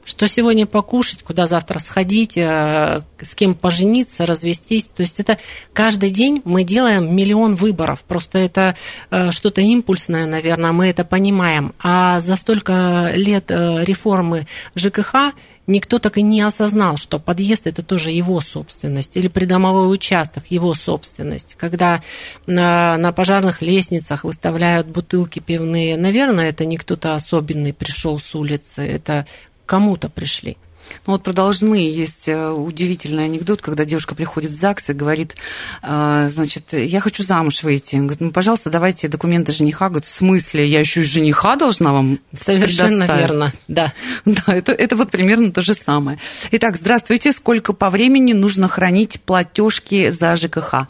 что 0.10 0.28
сегодня 0.28 0.66
покушать, 0.66 1.24
куда 1.24 1.46
завтра 1.46 1.80
сходить, 1.80 2.38
э, 2.38 3.02
с 3.22 3.36
кем 3.36 3.54
пожениться, 3.54 4.26
развестись. 4.26 4.86
То 4.86 5.02
есть 5.04 5.20
это 5.20 5.38
каждый 5.72 6.10
день 6.10 6.42
мы 6.46 6.64
делаем 6.64 7.16
миллион 7.16 7.56
выборов. 7.56 8.04
Просто 8.04 8.40
это 8.40 8.76
э, 9.12 9.32
что-то 9.32 9.62
импульсное, 9.62 10.26
наверное, 10.26 10.72
мы 10.72 10.88
это 10.88 11.06
понимаем. 11.06 11.74
А 11.80 12.20
за 12.20 12.36
столько 12.36 13.12
лет 13.14 13.52
э, 13.52 13.84
реформы 13.86 14.48
ЖКХ 14.76 15.34
никто 15.70 16.00
так 16.00 16.18
и 16.18 16.22
не 16.22 16.42
осознал, 16.42 16.98
что 16.98 17.20
подъезд 17.20 17.68
это 17.68 17.84
тоже 17.84 18.12
его 18.12 18.42
собственность, 18.42 19.16
или 19.16 19.28
придомовой 19.28 19.94
участок 19.94 20.48
его 20.50 20.74
собственность. 20.74 21.56
Когда 21.56 22.02
на, 22.48 23.14
пожарных 23.14 23.62
лестницах 23.62 24.24
выставляют 24.24 24.88
бутылки 24.88 25.40
пивные, 25.40 25.96
наверное, 25.96 26.50
это 26.50 26.66
не 26.66 26.78
кто-то 26.78 27.16
особенный 27.16 27.74
пришел 27.74 28.20
с 28.20 28.36
улицы, 28.36 28.82
это 28.82 29.26
кому-то 29.70 30.10
пришли. 30.10 30.58
Ну 31.06 31.14
вот 31.14 31.22
продолжные 31.22 31.92
есть 31.92 32.28
э, 32.28 32.50
удивительный 32.50 33.26
анекдот, 33.26 33.62
когда 33.62 33.86
девушка 33.86 34.16
приходит 34.16 34.50
в 34.50 34.56
ЗАГС 34.56 34.90
и 34.90 34.94
говорит, 34.94 35.36
э, 35.84 36.28
значит, 36.32 36.74
я 36.74 37.00
хочу 37.00 37.24
замуж 37.24 37.62
выйти. 37.62 37.96
Он 37.98 38.08
говорит, 38.08 38.22
ну, 38.22 38.32
пожалуйста, 38.32 38.72
давайте 38.72 39.08
документы 39.08 39.52
жениха. 39.52 39.90
Говорит, 39.90 40.08
в 40.08 40.12
смысле, 40.12 40.66
я 40.66 40.80
еще 40.80 41.02
и 41.02 41.04
жениха 41.04 41.56
должна 41.56 41.94
вам 41.94 42.20
Совершенно 42.34 43.04
верно, 43.04 43.54
да. 43.68 43.94
Да, 44.26 44.56
это, 44.56 44.72
это 44.72 44.96
вот 44.96 45.12
примерно 45.12 45.52
то 45.52 45.62
же 45.62 45.76
самое. 45.76 46.18
Итак, 46.50 46.76
здравствуйте. 46.76 47.32
Сколько 47.32 47.74
по 47.74 47.92
времени 47.92 48.34
нужно 48.34 48.68
хранить 48.68 49.22
платежки 49.22 50.10
за 50.10 50.36
ЖКХ? 50.36 50.88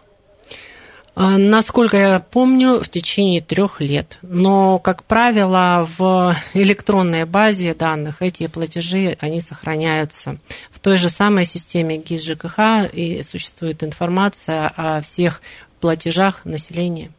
А, 1.15 1.37
насколько 1.37 1.97
я 1.97 2.19
помню, 2.19 2.81
в 2.81 2.89
течение 2.89 3.41
трех 3.41 3.81
лет. 3.81 4.17
Но, 4.21 4.79
как 4.79 5.03
правило, 5.03 5.87
в 5.97 6.35
электронной 6.53 7.25
базе 7.25 7.73
данных 7.73 8.21
эти 8.21 8.47
платежи, 8.47 9.17
они 9.19 9.41
сохраняются. 9.41 10.37
В 10.71 10.79
той 10.79 10.97
же 10.97 11.09
самой 11.09 11.45
системе 11.45 11.97
ГИС 11.97 12.23
ЖКХ 12.23 12.93
и 12.93 13.21
существует 13.23 13.83
информация 13.83 14.71
о 14.75 15.01
всех 15.01 15.41
платежах 15.79 16.45
населения. 16.45 17.11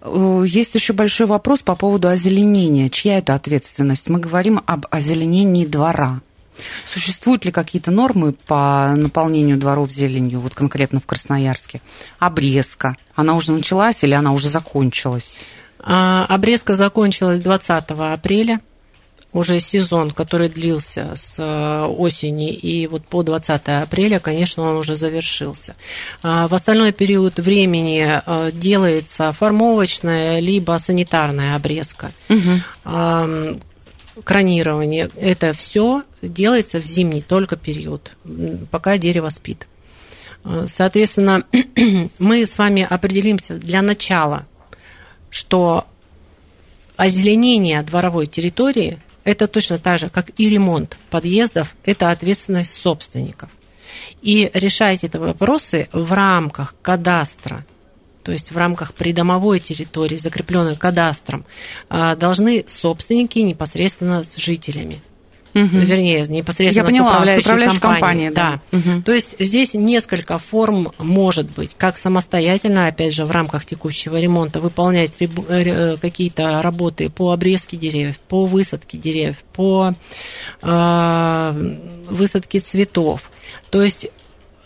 Э, 0.00 0.44
есть 0.46 0.74
еще 0.74 0.92
большой 0.92 1.26
вопрос 1.26 1.60
по 1.60 1.74
поводу 1.74 2.08
озеленения. 2.08 2.88
Чья 2.88 3.18
это 3.18 3.34
ответственность? 3.34 4.08
Мы 4.08 4.18
говорим 4.18 4.60
об 4.66 4.86
озеленении 4.90 5.66
двора. 5.66 6.20
Существуют 6.92 7.44
ли 7.44 7.52
какие-то 7.52 7.90
нормы 7.90 8.32
по 8.32 8.94
наполнению 8.96 9.56
дворов 9.56 9.90
зеленью, 9.90 10.40
вот 10.40 10.54
конкретно 10.54 11.00
в 11.00 11.06
Красноярске? 11.06 11.80
Обрезка, 12.18 12.96
она 13.14 13.34
уже 13.34 13.52
началась 13.52 14.02
или 14.02 14.14
она 14.14 14.32
уже 14.32 14.48
закончилась? 14.48 15.38
А, 15.78 16.26
обрезка 16.26 16.74
закончилась 16.74 17.38
20 17.38 17.84
апреля 17.90 18.60
уже 19.32 19.60
сезон, 19.60 20.10
который 20.10 20.48
длился 20.48 21.12
с 21.14 21.38
э, 21.38 21.86
осени 21.86 22.52
и 22.52 22.86
вот 22.86 23.04
по 23.04 23.22
20 23.22 23.68
апреля, 23.68 24.18
конечно, 24.18 24.64
он 24.64 24.76
уже 24.76 24.96
завершился. 24.96 25.76
А, 26.22 26.48
в 26.48 26.54
остальной 26.54 26.92
период 26.92 27.38
времени 27.38 28.06
э, 28.08 28.50
делается 28.52 29.32
формовочная 29.32 30.40
либо 30.40 30.76
санитарная 30.78 31.54
обрезка. 31.54 32.10
Угу 32.28 33.60
кронирование, 34.24 35.10
это 35.16 35.52
все 35.52 36.02
делается 36.22 36.80
в 36.80 36.86
зимний 36.86 37.22
только 37.22 37.56
период, 37.56 38.12
пока 38.70 38.98
дерево 38.98 39.28
спит. 39.28 39.66
Э, 40.44 40.64
соответственно, 40.66 41.44
мы 42.18 42.46
с 42.46 42.58
вами 42.58 42.86
определимся 42.88 43.54
для 43.54 43.82
начала, 43.82 44.46
что 45.30 45.86
озеленение 46.96 47.82
дворовой 47.82 48.26
территории– 48.26 48.98
это 49.24 49.46
точно 49.48 49.78
так 49.78 49.98
же, 49.98 50.08
как 50.08 50.30
и 50.38 50.48
ремонт 50.48 50.98
подъездов, 51.10 51.74
это 51.84 52.10
ответственность 52.10 52.74
собственников. 52.74 53.50
И 54.22 54.50
решать 54.54 55.04
эти 55.04 55.16
вопросы 55.16 55.88
в 55.92 56.12
рамках 56.12 56.74
кадастра– 56.82 57.64
то 58.30 58.34
есть 58.34 58.52
в 58.52 58.56
рамках 58.56 58.94
придомовой 58.94 59.58
территории, 59.58 60.16
закрепленной 60.16 60.76
кадастром, 60.76 61.44
а, 61.88 62.14
должны 62.14 62.64
собственники 62.68 63.40
непосредственно 63.40 64.22
с 64.22 64.36
жителями. 64.36 65.02
Угу. 65.52 65.64
Вернее, 65.64 66.26
непосредственно 66.28 66.84
Я 66.84 66.88
поняла, 66.88 67.08
с 67.08 67.10
управляющей, 67.10 67.42
с 67.42 67.46
управляющей 67.46 67.80
компанией. 67.80 68.28
компанией 68.28 68.30
да. 68.30 68.60
да. 68.70 68.78
Угу. 68.78 69.02
То 69.02 69.12
есть 69.12 69.34
здесь 69.40 69.74
несколько 69.74 70.38
форм 70.38 70.92
может 70.98 71.50
быть, 71.50 71.74
как 71.76 71.98
самостоятельно, 71.98 72.86
опять 72.86 73.14
же, 73.14 73.24
в 73.24 73.32
рамках 73.32 73.66
текущего 73.66 74.20
ремонта 74.20 74.60
выполнять 74.60 75.14
э, 75.18 75.96
какие-то 76.00 76.62
работы 76.62 77.10
по 77.10 77.32
обрезке 77.32 77.76
деревьев, 77.76 78.20
по 78.20 78.44
высадке 78.44 78.96
деревьев, 78.96 79.38
по 79.52 79.92
э, 80.62 81.78
высадке 82.08 82.60
цветов. 82.60 83.28
То 83.70 83.82
есть 83.82 84.06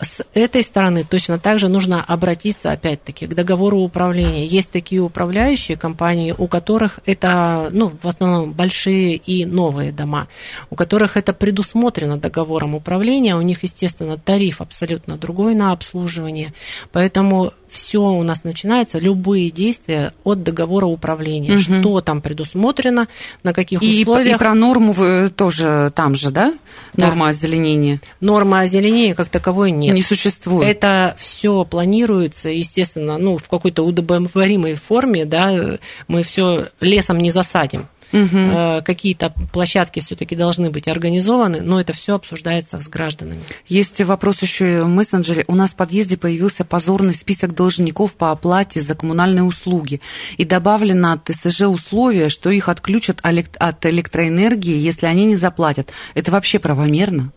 с 0.05 0.25
этой 0.35 0.63
стороны 0.63 1.05
точно 1.05 1.39
так 1.39 1.59
же 1.59 1.69
нужно 1.69 2.05
обратиться, 2.05 2.73
опять-таки, 2.73 3.27
к 3.27 3.35
договору 3.35 3.79
управления. 3.79 4.47
Есть 4.47 4.71
такие 4.71 5.01
управляющие 5.01 5.77
компании, 5.77 6.35
у 6.37 6.47
которых 6.47 7.01
это, 7.07 7.69
ну, 7.73 7.93
в 8.03 8.07
основном 8.07 8.53
большие 8.53 9.17
и 9.17 9.45
новые 9.45 9.93
дома, 9.93 10.29
у 10.71 10.77
которых 10.77 11.17
это 11.17 11.33
предусмотрено 11.33 12.17
договором 12.19 12.75
управления, 12.75 13.37
у 13.37 13.43
них, 13.43 13.63
естественно, 13.63 14.19
тариф 14.19 14.61
абсолютно 14.61 15.17
другой 15.17 15.55
на 15.55 15.73
обслуживание, 15.73 16.53
поэтому 16.93 17.53
все 17.75 17.99
у 17.99 18.23
нас 18.23 18.45
начинается, 18.45 18.99
любые 18.99 19.51
действия 19.51 20.15
от 20.23 20.45
договора 20.45 20.87
управления. 20.87 21.55
Угу. 21.55 21.61
Что 21.61 22.01
там 22.01 22.21
предусмотрено, 22.21 23.09
на 23.43 23.53
каких 23.53 23.83
и, 23.83 24.03
условиях. 24.03 24.37
И 24.37 24.39
про 24.39 24.55
норму 24.55 24.93
вы 24.93 25.29
тоже 25.29 25.93
там 25.95 26.15
же, 26.15 26.31
да? 26.31 26.55
да? 26.95 27.09
Норма 27.09 27.29
озеленения. 27.29 28.01
Норма 28.21 28.61
озеленения 28.61 29.15
как 29.15 29.29
таковой 29.29 29.73
нет. 29.73 29.95
Не 29.95 30.03
существует. 30.03 30.69
Это 30.69 31.17
все 31.19 31.65
планируется, 31.65 32.49
естественно, 32.49 33.19
ну, 33.19 33.39
в 33.39 33.49
какой-то 33.49 33.83
удобоваримой 33.83 34.77
форме, 34.77 35.25
да, 35.25 35.79
мы 36.07 36.23
все 36.23 36.69
лесом 36.81 37.19
не 37.19 37.31
засадим. 37.31 37.89
Угу. 38.15 38.85
Какие-то 38.85 39.35
площадки 39.53 39.99
все-таки 39.99 40.37
должны 40.37 40.71
быть 40.71 40.87
организованы, 40.87 41.63
но 41.63 41.81
это 41.81 41.93
все 41.93 42.15
обсуждается 42.15 42.81
с 42.81 42.89
гражданами. 42.89 43.41
Есть 43.67 44.01
вопрос 44.01 44.41
еще 44.41 44.83
в 44.83 44.89
мессенджере. 44.89 45.45
У 45.49 45.57
нас 45.57 45.71
в 45.71 45.75
подъезде 45.75 46.17
появился 46.17 46.65
позорный 46.65 47.15
список 47.15 47.55
должников 47.55 48.15
по 48.15 48.31
оплате 48.31 48.81
за 48.81 48.95
коммунальные 48.95 49.43
услуги. 49.43 50.01
И 50.37 50.45
добавлено 50.45 51.13
от 51.13 51.25
ТСЖ 51.25 51.63
условие, 51.63 52.29
что 52.29 52.51
их 52.51 52.69
отключат 52.69 53.19
от 53.21 53.87
электроэнергии, 53.87 54.77
если 54.77 55.07
они 55.07 55.25
не 55.25 55.37
заплатят. 55.37 55.91
Это 56.15 56.31
вообще 56.31 56.61
правомерно? 56.61 57.33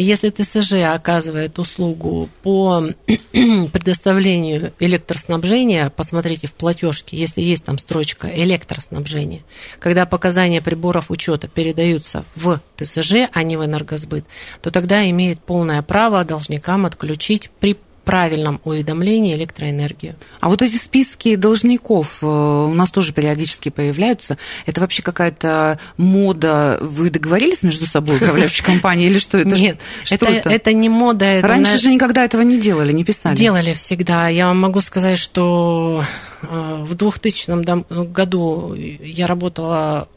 Если 0.00 0.30
ТСЖ 0.30 0.74
оказывает 0.94 1.58
услугу 1.58 2.28
по 2.44 2.84
предоставлению 3.72 4.72
электроснабжения, 4.78 5.90
посмотрите 5.90 6.46
в 6.46 6.52
платежке, 6.52 7.16
если 7.16 7.42
есть 7.42 7.64
там 7.64 7.78
строчка 7.78 8.28
электроснабжение, 8.28 9.42
когда 9.80 10.06
показания 10.06 10.62
приборов 10.62 11.10
учета 11.10 11.48
передаются 11.48 12.24
в 12.36 12.60
ТСЖ, 12.76 13.28
а 13.32 13.42
не 13.42 13.56
в 13.56 13.64
энергосбыт, 13.64 14.24
то 14.62 14.70
тогда 14.70 15.04
имеет 15.10 15.40
полное 15.40 15.82
право 15.82 16.24
должникам 16.24 16.86
отключить 16.86 17.50
при 17.58 17.76
правильном 18.08 18.58
уведомлении 18.64 19.34
электроэнергию. 19.34 20.16
А 20.40 20.48
вот 20.48 20.62
эти 20.62 20.76
списки 20.76 21.36
должников 21.36 22.20
э, 22.22 22.26
у 22.26 22.72
нас 22.72 22.88
тоже 22.88 23.12
периодически 23.12 23.68
появляются. 23.68 24.38
Это 24.64 24.80
вообще 24.80 25.02
какая-то 25.02 25.78
мода? 25.98 26.78
Вы 26.80 27.10
договорились 27.10 27.62
между 27.62 27.84
собой, 27.84 28.16
управляющей 28.16 28.64
компанией, 28.64 29.10
или 29.10 29.18
что 29.18 29.36
это? 29.36 29.50
Нет, 29.50 29.78
что 30.04 30.14
это, 30.14 30.24
это? 30.24 30.48
это 30.48 30.72
не 30.72 30.88
мода. 30.88 31.26
Это 31.26 31.48
Раньше 31.48 31.72
на... 31.72 31.78
же 31.78 31.90
никогда 31.90 32.24
этого 32.24 32.40
не 32.40 32.58
делали, 32.58 32.92
не 32.92 33.04
писали. 33.04 33.36
Делали 33.36 33.74
всегда. 33.74 34.28
Я 34.28 34.46
вам 34.46 34.58
могу 34.58 34.80
сказать, 34.80 35.18
что 35.18 36.02
э, 36.40 36.84
в 36.88 36.94
2000 36.94 38.10
году 38.10 38.72
я 38.72 39.26
работала 39.26 40.08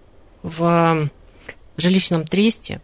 в 0.44 1.10
жилищном 1.76 2.24
тресте, 2.24 2.80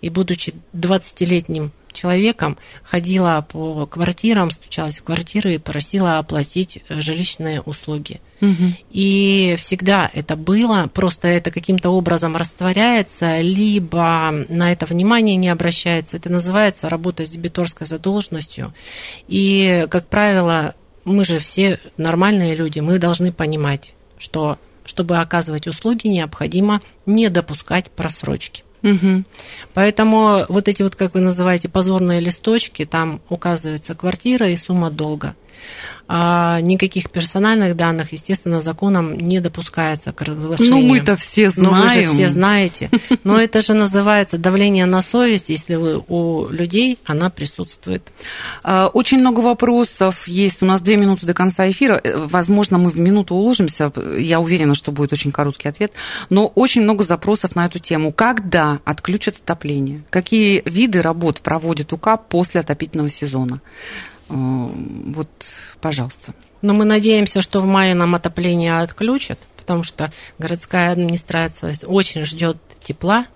и 0.00 0.08
будучи 0.08 0.54
20-летним 0.72 1.72
человеком, 1.96 2.56
ходила 2.82 3.44
по 3.50 3.86
квартирам, 3.86 4.50
стучалась 4.50 4.98
в 5.00 5.04
квартиры 5.04 5.54
и 5.54 5.58
просила 5.58 6.18
оплатить 6.18 6.82
э, 6.88 7.00
жилищные 7.00 7.60
услуги. 7.60 8.20
Угу. 8.40 8.64
И 8.90 9.56
всегда 9.58 10.10
это 10.12 10.36
было, 10.36 10.88
просто 10.92 11.28
это 11.28 11.50
каким-то 11.50 11.90
образом 11.90 12.36
растворяется, 12.36 13.40
либо 13.40 14.30
на 14.48 14.70
это 14.70 14.86
внимание 14.86 15.36
не 15.36 15.48
обращается. 15.48 16.18
Это 16.18 16.30
называется 16.30 16.88
работа 16.88 17.24
с 17.24 17.30
дебиторской 17.30 17.86
задолженностью. 17.86 18.74
И, 19.26 19.86
как 19.90 20.06
правило, 20.06 20.74
мы 21.04 21.24
же 21.24 21.38
все 21.38 21.80
нормальные 21.96 22.54
люди, 22.54 22.80
мы 22.80 22.98
должны 22.98 23.32
понимать, 23.32 23.94
что 24.18 24.58
чтобы 24.84 25.18
оказывать 25.18 25.66
услуги, 25.66 26.06
необходимо 26.06 26.80
не 27.06 27.28
допускать 27.28 27.90
просрочки. 27.90 28.62
Угу. 28.86 29.24
Поэтому 29.74 30.44
вот 30.48 30.68
эти 30.68 30.82
вот, 30.82 30.96
как 30.96 31.14
вы 31.14 31.20
называете, 31.20 31.68
позорные 31.68 32.20
листочки, 32.20 32.84
там 32.84 33.20
указывается 33.28 33.94
квартира 33.94 34.48
и 34.48 34.56
сумма 34.56 34.90
долга. 34.90 35.34
А 36.08 36.60
никаких 36.60 37.10
персональных 37.10 37.76
данных, 37.76 38.12
естественно, 38.12 38.60
законом 38.60 39.18
не 39.18 39.40
допускается 39.40 40.12
к 40.12 40.22
разглашению. 40.22 40.72
Ну, 40.72 40.82
мы-то 40.82 41.16
все 41.16 41.50
знаем. 41.50 41.74
Ну, 41.74 41.82
вы 41.82 41.88
же 41.88 42.08
все 42.08 42.28
знаете. 42.28 42.90
Но 43.24 43.38
это 43.40 43.60
же 43.60 43.74
называется 43.74 44.38
давление 44.38 44.86
на 44.86 45.02
совесть, 45.02 45.48
если 45.50 45.74
вы 45.74 46.02
у 46.06 46.48
людей 46.48 46.98
она 47.04 47.28
присутствует. 47.28 48.02
А, 48.62 48.86
очень 48.86 49.18
много 49.18 49.40
вопросов 49.40 50.28
есть. 50.28 50.62
У 50.62 50.66
нас 50.66 50.80
две 50.80 50.96
минуты 50.96 51.26
до 51.26 51.34
конца 51.34 51.68
эфира. 51.68 52.00
Э, 52.02 52.16
возможно, 52.16 52.78
мы 52.78 52.90
в 52.90 52.98
минуту 52.98 53.34
уложимся. 53.34 53.92
Я 54.16 54.38
уверена, 54.38 54.76
что 54.76 54.92
будет 54.92 55.12
очень 55.12 55.32
короткий 55.32 55.68
ответ. 55.68 55.92
Но 56.30 56.46
очень 56.46 56.82
много 56.82 57.02
запросов 57.02 57.56
на 57.56 57.66
эту 57.66 57.80
тему. 57.80 58.12
Когда 58.12 58.78
отключат 58.84 59.36
отопление? 59.42 60.04
Какие 60.10 60.62
виды 60.66 61.02
работ 61.02 61.40
проводит 61.40 61.92
УК 61.92 62.16
после 62.28 62.60
отопительного 62.60 63.10
сезона? 63.10 63.60
Вот, 64.28 65.28
пожалуйста. 65.80 66.34
Но 66.62 66.74
мы 66.74 66.84
надеемся, 66.84 67.42
что 67.42 67.60
в 67.60 67.66
мае 67.66 67.94
нам 67.94 68.14
отопление 68.14 68.78
отключат, 68.78 69.38
потому 69.56 69.84
что 69.84 70.12
городская 70.38 70.90
администрация 70.90 71.76
очень 71.86 72.24
ждет 72.24 72.56
тепла, 72.82 73.26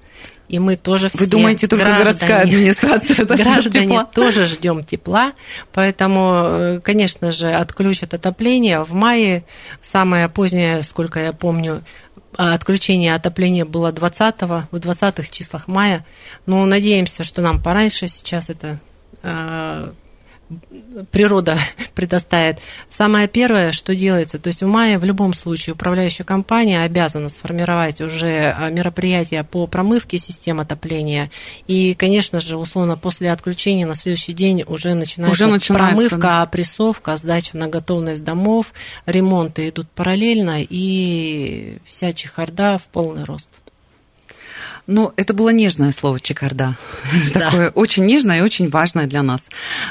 и 0.49 0.59
мы 0.59 0.75
тоже 0.77 1.09
все 1.09 1.19
Вы 1.19 1.27
думаете, 1.29 1.69
только 1.69 1.85
граждане, 1.85 2.05
городская 2.05 2.43
администрация 2.43 3.17
это 3.23 3.37
Граждане 3.37 3.87
тепла? 3.87 4.05
тоже 4.05 4.47
ждем 4.47 4.85
тепла, 4.85 5.33
поэтому, 5.73 6.33
э, 6.35 6.81
конечно 6.81 7.31
же, 7.31 7.49
отключат 7.53 8.15
отопление. 8.15 8.83
В 8.83 8.93
мае 8.93 9.45
самое 9.81 10.29
позднее, 10.29 10.83
сколько 10.83 11.21
я 11.21 11.33
помню, 11.33 11.85
отключение 12.37 13.15
отопления 13.15 13.65
было 13.65 13.93
20 13.93 14.43
в 14.43 14.77
20-х 14.77 15.29
числах 15.31 15.69
мая. 15.69 16.05
Но 16.47 16.65
надеемся, 16.67 17.23
что 17.23 17.43
нам 17.43 17.63
пораньше 17.63 18.09
сейчас 18.09 18.51
это 18.51 18.81
э, 19.23 19.93
природа 21.11 21.59
предоставит. 21.95 22.59
Самое 22.89 23.29
первое, 23.29 23.73
что 23.73 23.95
делается, 23.95 24.39
то 24.39 24.49
есть 24.49 24.63
в 24.63 24.67
мае 24.67 24.99
в 24.99 25.05
любом 25.05 25.35
случае 25.35 25.75
управляющая 25.75 26.25
компания 26.25 26.83
обязана 26.83 27.29
сформировать 27.29 28.01
уже 28.01 28.55
а, 28.57 28.71
мероприятия 28.71 29.45
по 29.45 29.67
промывке 29.67 30.19
систем 30.19 30.61
отопления. 30.61 31.31
И, 31.67 31.95
конечно 31.95 32.41
же, 32.41 32.57
условно, 32.57 32.97
после 32.97 33.31
отключения 33.31 33.87
на 33.87 33.95
следующий 33.95 34.33
день 34.33 34.65
уже 34.67 34.95
начинается, 34.95 35.45
уже 35.45 35.53
начинается 35.53 35.95
промывка, 35.95 36.43
опрессовка, 36.43 37.17
сдача 37.17 37.57
на 37.57 37.69
готовность 37.69 38.25
домов, 38.25 38.73
ремонты 39.07 39.69
идут 39.69 39.89
параллельно, 39.91 40.63
и 40.63 41.79
вся 41.87 42.13
чехарда 42.13 42.79
в 42.79 42.89
полный 42.89 43.25
рост. 43.25 43.49
Ну, 44.91 45.13
это 45.15 45.35
было 45.35 45.51
нежное 45.51 45.93
слово 45.93 46.21
чекарда. 46.21 46.77
Да. 47.33 47.41
Такое 47.41 47.71
очень 47.71 48.07
нежное 48.07 48.39
и 48.39 48.41
очень 48.41 48.69
важное 48.71 49.07
для 49.07 49.23
нас. 49.23 49.41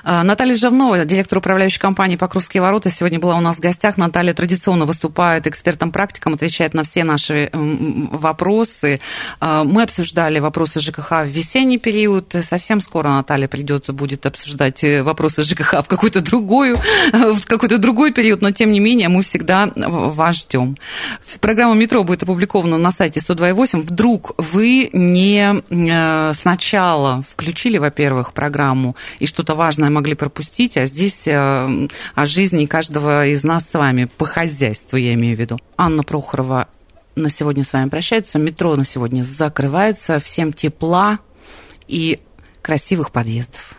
А, 0.03 0.23
Наталья 0.23 0.55
Жавнова, 0.55 1.05
директор 1.05 1.38
управляющей 1.38 1.79
компании 1.79 2.17
«Покровские 2.17 2.62
ворота», 2.62 2.89
сегодня 2.89 3.17
была 3.17 3.38
у 3.38 3.39
нас 3.39 3.57
в 3.57 3.59
гостях. 3.59 3.97
Наталья 3.97 4.33
традиционно 4.33 4.85
выступает 4.85 5.47
экспертом-практиком, 5.47 6.33
отвечает 6.33 6.73
на 6.73 6.83
все 6.83 7.03
наши 7.05 7.49
вопросы. 7.53 8.99
А, 9.39 9.63
мы 9.63 9.83
обсуждали 9.83 10.39
вопросы 10.39 10.81
ЖКХ 10.81 11.23
в 11.23 11.27
весенний 11.27 11.77
период. 11.77 12.35
Совсем 12.47 12.81
скоро 12.81 13.09
Наталья 13.09 13.47
придет, 13.47 13.89
будет 13.91 14.25
обсуждать 14.25 14.83
э, 14.83 15.01
вопросы 15.03 15.43
ЖКХ 15.43 15.81
в 15.81 15.88
какой-то 15.88 16.19
другой, 16.19 16.73
в 17.13 17.45
какой-то 17.45 17.77
другой 17.77 18.12
период, 18.12 18.41
но 18.41 18.51
тем 18.51 18.71
не 18.71 18.81
менее 18.81 19.07
мы 19.07 19.21
всегда 19.21 19.71
вас 19.75 20.41
ждем. 20.41 20.77
Программа 21.39 21.75
«Метро» 21.75 22.03
будет 22.03 22.23
опубликована 22.23 22.77
на 22.77 22.91
сайте 22.91 23.21
102.8. 23.21 23.81
Вдруг 23.81 24.33
вы 24.38 24.88
не 24.93 25.62
э, 25.69 26.34
сначала 26.34 27.23
включили, 27.30 27.78
во-первых, 27.78 28.34
программу 28.34 28.95
и 29.19 29.25
что-то 29.25 29.56
важное 29.56 29.89
могли 29.89 30.15
пропустить, 30.15 30.78
а 30.78 30.86
здесь 30.86 31.28
э, 31.28 31.88
о 32.15 32.25
жизни 32.25 32.65
каждого 32.65 33.28
из 33.28 33.43
нас 33.43 33.69
с 33.69 33.73
вами, 33.73 34.06
по 34.06 34.25
хозяйству 34.25 34.97
я 34.97 35.13
имею 35.13 35.36
в 35.36 35.39
виду. 35.39 35.60
Анна 35.78 36.04
Прохорова 36.04 36.67
на 37.15 37.30
сегодня 37.30 37.63
с 37.63 37.73
вами 37.73 37.89
прощается. 37.89 38.39
Метро 38.39 38.75
на 38.75 38.86
сегодня 38.86 39.23
закрывается. 39.23 40.19
Всем 40.19 40.54
тепла 40.54 41.19
и 41.88 42.19
красивых 42.62 43.12
подъездов. 43.12 43.75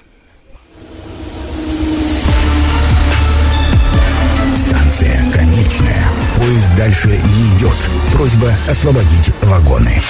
Станция 4.56 5.32
конечная. 5.32 6.04
Поезд 6.36 6.74
дальше 6.76 7.08
не 7.08 7.56
идет. 7.56 7.76
Просьба 8.12 8.52
освободить 8.68 9.30
вагоны. 9.42 10.00